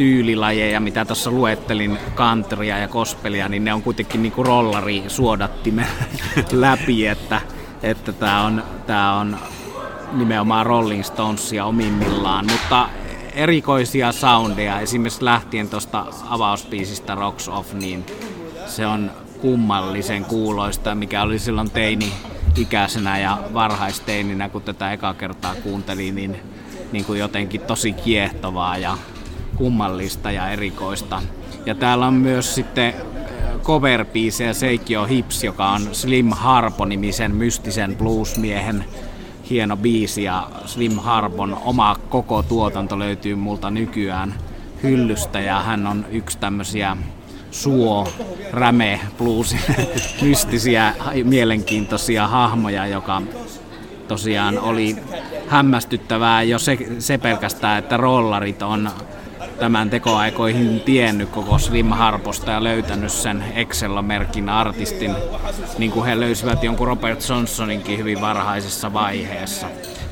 tyylilajeja, 0.00 0.80
mitä 0.80 1.04
tuossa 1.04 1.30
luettelin, 1.30 1.98
kantria 2.14 2.78
ja 2.78 2.88
kospelia, 2.88 3.48
niin 3.48 3.64
ne 3.64 3.74
on 3.74 3.82
kuitenkin 3.82 4.22
niin 4.22 4.32
rollari 4.38 5.04
suodattimen 5.08 5.86
läpi, 6.52 7.06
että 7.06 7.40
että 7.82 8.12
tämä 8.12 8.44
on, 8.44 8.62
tää 8.86 9.14
on 9.14 9.38
nimenomaan 10.12 10.66
Rolling 10.66 11.04
Stonesia 11.04 11.64
omimmillaan, 11.64 12.46
mutta 12.52 12.88
erikoisia 13.34 14.12
soundeja, 14.12 14.80
esimerkiksi 14.80 15.24
lähtien 15.24 15.68
tuosta 15.68 16.06
avauspiisistä 16.28 17.14
Rocks 17.14 17.48
Off, 17.48 17.72
niin 17.72 18.06
se 18.66 18.86
on 18.86 19.10
kummallisen 19.40 20.24
kuuloista, 20.24 20.94
mikä 20.94 21.22
oli 21.22 21.38
silloin 21.38 21.70
teini 21.70 22.12
ikäisenä 22.56 23.18
ja 23.18 23.38
varhaisteininä, 23.54 24.48
kun 24.48 24.62
tätä 24.62 24.92
eka 24.92 25.14
kertaa 25.14 25.54
kuuntelin, 25.54 26.14
niin, 26.14 26.36
niin 26.92 27.04
kuin 27.04 27.18
jotenkin 27.18 27.60
tosi 27.60 27.92
kiehtovaa 27.92 28.78
ja 28.78 28.98
kummallista 29.60 30.30
ja 30.30 30.50
erikoista. 30.50 31.22
Ja 31.66 31.74
täällä 31.74 32.06
on 32.06 32.14
myös 32.14 32.54
sitten 32.54 32.94
äh, 32.94 33.60
cover 33.62 34.06
ja 34.46 34.54
Seikio 34.54 35.04
Hips, 35.04 35.44
joka 35.44 35.70
on 35.70 35.88
Slim 35.92 36.30
Harpo-nimisen 36.30 37.34
mystisen 37.34 37.96
bluesmiehen 37.96 38.84
hieno 39.50 39.76
biisi 39.76 40.22
ja 40.22 40.50
Slim 40.66 40.96
Harpon 40.98 41.58
oma 41.64 41.96
koko 42.08 42.42
tuotanto 42.42 42.98
löytyy 42.98 43.34
multa 43.34 43.70
nykyään 43.70 44.34
hyllystä 44.82 45.40
ja 45.40 45.60
hän 45.60 45.86
on 45.86 46.06
yksi 46.10 46.38
tämmöisiä 46.38 46.96
suo, 47.50 48.08
räme, 48.52 49.00
blues, 49.18 49.56
mystisiä, 50.22 50.94
mielenkiintoisia 51.24 52.28
hahmoja, 52.28 52.86
joka 52.86 53.22
tosiaan 54.08 54.58
oli 54.58 54.96
hämmästyttävää 55.48 56.42
jo 56.42 56.58
se, 56.58 56.78
se 56.98 57.18
pelkästään, 57.18 57.78
että 57.78 57.96
rollarit 57.96 58.62
on 58.62 58.90
tämän 59.60 59.90
tekoaikoihin 59.90 60.80
tiennyt 60.80 61.28
koko 61.28 61.58
Slim 61.58 61.88
Harposta 61.88 62.50
ja 62.50 62.64
löytänyt 62.64 63.12
sen 63.12 63.44
Excel-merkin 63.54 64.48
artistin, 64.48 65.14
niin 65.78 65.90
kuin 65.90 66.06
he 66.06 66.20
löysivät 66.20 66.64
jonkun 66.64 66.86
Robert 66.86 67.28
Johnsoninkin 67.28 67.98
hyvin 67.98 68.20
varhaisessa 68.20 68.92
vaiheessa. 68.92 69.66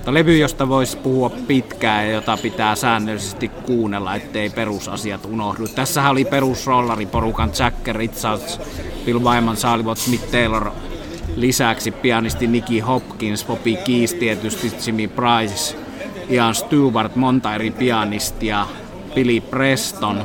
Tämä 0.04 0.14
levy, 0.14 0.38
josta 0.38 0.68
voisi 0.68 0.96
puhua 0.96 1.30
pitkään 1.30 2.06
ja 2.06 2.12
jota 2.12 2.37
pitää 2.37 2.76
säännöllisesti 2.76 3.48
kuunnella, 3.48 4.14
ettei 4.14 4.50
perusasiat 4.50 5.24
unohdu. 5.24 5.68
Tässä 5.68 6.11
oli 6.11 6.24
perusrollariporukan 6.24 7.50
Jack 7.58 7.88
Richards, 7.88 8.61
Bill 9.04 9.20
Wyman, 9.20 9.56
Salivot, 9.56 9.98
Smith 9.98 10.30
Taylor, 10.30 10.70
lisäksi 11.37 11.90
pianisti 11.90 12.46
Nicky 12.46 12.80
Hopkins, 12.80 13.44
Bobby 13.44 13.76
Keys 13.76 14.14
tietysti, 14.14 14.72
Jimmy 14.87 15.08
Price, 15.08 15.76
Ian 16.30 16.54
Stewart, 16.54 17.16
monta 17.16 17.54
eri 17.54 17.70
pianistia, 17.70 18.66
Billy 19.14 19.40
Preston, 19.40 20.24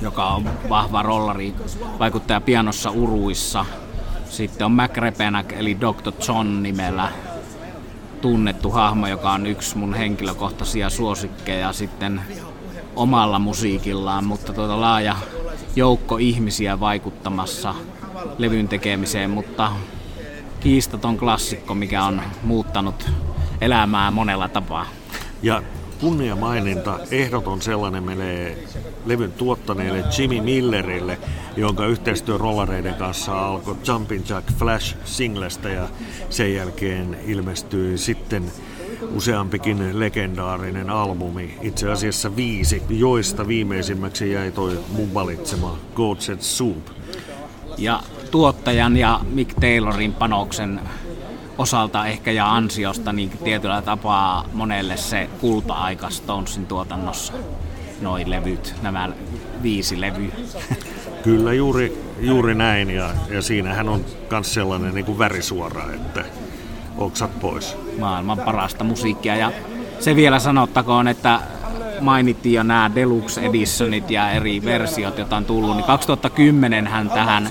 joka 0.00 0.26
on 0.26 0.50
vahva 0.68 1.02
rollari, 1.02 1.54
vaikuttaja 1.98 2.40
pianossa 2.40 2.90
uruissa. 2.90 3.66
Sitten 4.28 4.64
on 4.64 4.72
Mac 4.72 4.96
Repenak, 4.96 5.52
eli 5.52 5.80
Dr. 5.80 6.12
John 6.28 6.62
nimellä 6.62 7.12
tunnettu 8.20 8.70
hahmo, 8.70 9.06
joka 9.06 9.32
on 9.32 9.46
yksi 9.46 9.78
mun 9.78 9.94
henkilökohtaisia 9.94 10.90
suosikkeja 10.90 11.72
sitten 11.72 12.20
omalla 12.96 13.38
musiikillaan, 13.38 14.24
mutta 14.24 14.52
tuota 14.52 14.80
laaja 14.80 15.16
joukko 15.76 16.16
ihmisiä 16.16 16.80
vaikuttamassa 16.80 17.74
levyn 18.38 18.68
tekemiseen, 18.68 19.30
mutta 19.30 19.72
kiistaton 20.60 21.18
klassikko, 21.18 21.74
mikä 21.74 22.04
on 22.04 22.22
muuttanut 22.42 23.10
elämää 23.60 24.10
monella 24.10 24.48
tapaa. 24.48 24.86
Ja 25.42 25.62
kunniamaininta, 26.04 26.98
ehdoton 27.10 27.62
sellainen 27.62 28.02
menee 28.02 28.58
levyn 29.06 29.32
tuottaneelle 29.32 30.04
Jimmy 30.18 30.40
Millerille, 30.40 31.18
jonka 31.56 31.86
yhteistyö 31.86 32.38
rollareiden 32.38 32.94
kanssa 32.94 33.46
alkoi 33.46 33.76
Jumpin 33.88 34.24
Jack 34.28 34.52
Flash 34.58 34.96
singlestä 35.04 35.68
ja 35.68 35.88
sen 36.30 36.54
jälkeen 36.54 37.16
ilmestyi 37.26 37.98
sitten 37.98 38.52
useampikin 39.14 39.98
legendaarinen 40.00 40.90
albumi, 40.90 41.58
itse 41.62 41.90
asiassa 41.90 42.36
viisi, 42.36 42.82
joista 42.88 43.48
viimeisimmäksi 43.48 44.32
jäi 44.32 44.52
toi 44.52 44.78
mun 44.96 45.14
valitsema 45.14 45.78
God's 45.94 46.40
Soup. 46.40 46.86
Ja 47.78 48.00
tuottajan 48.30 48.96
ja 48.96 49.20
Mick 49.30 49.54
Taylorin 49.60 50.12
panoksen 50.12 50.80
osalta 51.58 52.06
ehkä 52.06 52.32
ja 52.32 52.54
ansiosta 52.54 53.12
niin 53.12 53.30
tietyllä 53.44 53.82
tapaa 53.82 54.44
monelle 54.52 54.96
se 54.96 55.28
kulta-aika 55.40 56.10
Stonesin 56.10 56.66
tuotannossa, 56.66 57.32
noin 58.00 58.30
levyt, 58.30 58.74
nämä 58.82 59.08
viisi 59.62 60.00
levyä. 60.00 60.32
Kyllä 61.22 61.52
juuri, 61.52 61.98
juuri 62.20 62.54
näin 62.54 62.90
ja, 62.90 63.10
ja 63.30 63.42
siinähän 63.42 63.88
on 63.88 64.04
myös 64.30 64.54
sellainen 64.54 64.94
niin 64.94 65.04
kuin 65.04 65.18
värisuora, 65.18 65.92
että 65.94 66.24
oksat 66.96 67.40
pois. 67.40 67.76
Maailman 67.98 68.38
parasta 68.38 68.84
musiikkia 68.84 69.36
ja 69.36 69.52
se 70.00 70.16
vielä 70.16 70.38
sanottakoon, 70.38 71.08
että 71.08 71.40
mainittiin 72.00 72.54
jo 72.54 72.62
nämä 72.62 72.90
Deluxe 72.94 73.40
Editionit 73.40 74.10
ja 74.10 74.30
eri 74.30 74.64
versiot, 74.64 75.18
joita 75.18 75.36
on 75.36 75.44
tullut, 75.44 75.76
niin 75.76 75.86
2010 75.86 76.86
hän 76.86 77.10
tähän 77.10 77.50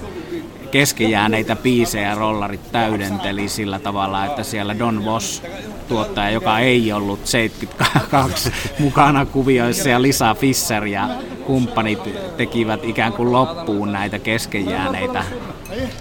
keskejääneitä 0.73 1.55
biisejä 1.55 2.15
rollarit 2.15 2.71
täydenteli 2.71 3.49
sillä 3.49 3.79
tavalla, 3.79 4.25
että 4.25 4.43
siellä 4.43 4.79
Don 4.79 5.05
Voss 5.05 5.43
tuottaja, 5.87 6.29
joka 6.29 6.59
ei 6.59 6.93
ollut 6.93 7.27
72 7.27 8.51
mukana 8.79 9.25
kuvioissa 9.25 9.89
ja 9.89 10.01
Lisa 10.01 10.35
Fischer 10.35 10.85
ja 10.85 11.09
kumppanit 11.45 11.99
tekivät 12.37 12.83
ikään 12.83 13.13
kuin 13.13 13.31
loppuun 13.31 13.91
näitä 13.91 14.19
keskejääneitä 14.19 15.23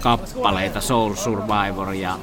kappaleita, 0.01 0.81
Soul 0.81 1.13
Survivor 1.13 1.93
ja 1.93 2.19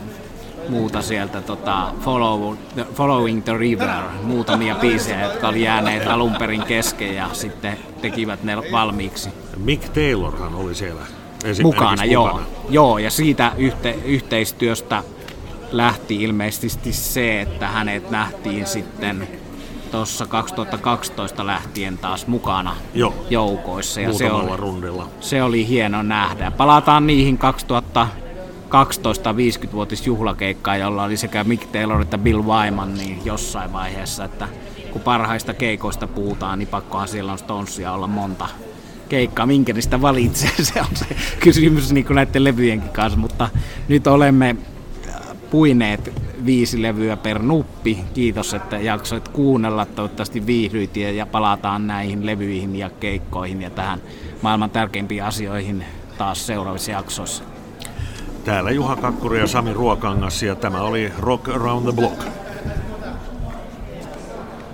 muuta 0.68 1.02
sieltä, 1.02 1.40
tota, 1.40 1.92
Follow, 2.00 2.56
the, 2.74 2.86
Following 2.94 3.44
the 3.44 3.58
River, 3.58 4.02
muutamia 4.22 4.74
biisejä, 4.74 5.20
jotka 5.20 5.48
oli 5.48 5.62
jääneet 5.62 6.06
alun 6.06 6.34
perin 6.34 6.62
kesken 6.62 7.14
ja 7.14 7.28
sitten 7.32 7.76
tekivät 8.02 8.42
ne 8.42 8.56
valmiiksi. 8.72 9.30
Mick 9.56 9.88
Taylorhan 9.88 10.54
oli 10.54 10.74
siellä 10.74 11.19
mukana, 11.62 12.04
joo. 12.04 12.40
joo. 12.68 12.98
Ja 12.98 13.10
siitä 13.10 13.52
yhte, 13.58 13.98
yhteistyöstä 14.04 15.02
lähti 15.72 16.22
ilmeisesti 16.22 16.92
se, 16.92 17.40
että 17.40 17.68
hänet 17.68 18.10
nähtiin 18.10 18.66
sitten 18.66 19.28
tuossa 19.90 20.26
2012 20.26 21.46
lähtien 21.46 21.98
taas 21.98 22.26
mukana 22.26 22.76
Joo. 22.94 23.14
joukoissa. 23.30 24.00
Ja 24.00 24.12
se 24.12 24.30
oli, 24.32 24.56
rundilla. 24.56 25.08
se 25.20 25.42
oli 25.42 25.68
hieno 25.68 26.02
nähdä. 26.02 26.50
Palataan 26.50 27.06
niihin 27.06 27.38
2012 27.38 29.32
50-vuotisjuhlakeikkaan, 29.32 30.80
jolla 30.80 31.04
oli 31.04 31.16
sekä 31.16 31.44
Mick 31.44 31.72
Taylor 31.72 32.02
että 32.02 32.18
Bill 32.18 32.42
Wyman 32.42 32.94
niin 32.94 33.22
jossain 33.24 33.72
vaiheessa. 33.72 34.24
Että 34.24 34.48
kun 34.92 35.00
parhaista 35.00 35.54
keikoista 35.54 36.06
puhutaan, 36.06 36.58
niin 36.58 36.68
pakkohan 36.68 37.08
siellä 37.08 37.32
on 37.32 37.38
Stonesia 37.38 37.92
olla 37.92 38.06
monta 38.06 38.48
keikkaa, 39.10 39.46
minkä 39.46 39.72
niistä 39.72 40.00
valitsee, 40.00 40.50
se 40.62 40.80
on 40.80 40.96
se 40.96 41.06
kysymys 41.40 41.92
niin 41.92 42.04
kuin 42.04 42.14
näiden 42.14 42.44
levyjenkin 42.44 42.90
kanssa, 42.90 43.18
mutta 43.18 43.48
nyt 43.88 44.06
olemme 44.06 44.56
puineet 45.50 46.12
viisi 46.44 46.82
levyä 46.82 47.16
per 47.16 47.42
nuppi. 47.42 47.98
Kiitos, 48.14 48.54
että 48.54 48.76
jaksoit 48.76 49.28
kuunnella. 49.28 49.86
Toivottavasti 49.86 50.46
viihdyit 50.46 50.96
ja 50.96 51.26
palataan 51.26 51.86
näihin 51.86 52.26
levyihin 52.26 52.76
ja 52.76 52.90
keikkoihin 52.90 53.62
ja 53.62 53.70
tähän 53.70 54.00
maailman 54.42 54.70
tärkeimpiin 54.70 55.24
asioihin 55.24 55.84
taas 56.18 56.46
seuraavissa 56.46 56.90
jaksoissa. 56.90 57.44
Täällä 58.44 58.70
Juha 58.70 58.96
Kakkuri 58.96 59.40
ja 59.40 59.46
Sami 59.46 59.72
Ruokangas 59.72 60.42
ja 60.42 60.54
tämä 60.54 60.80
oli 60.80 61.12
Rock 61.18 61.48
Around 61.48 61.82
the 61.82 61.92
Block. 61.92 62.39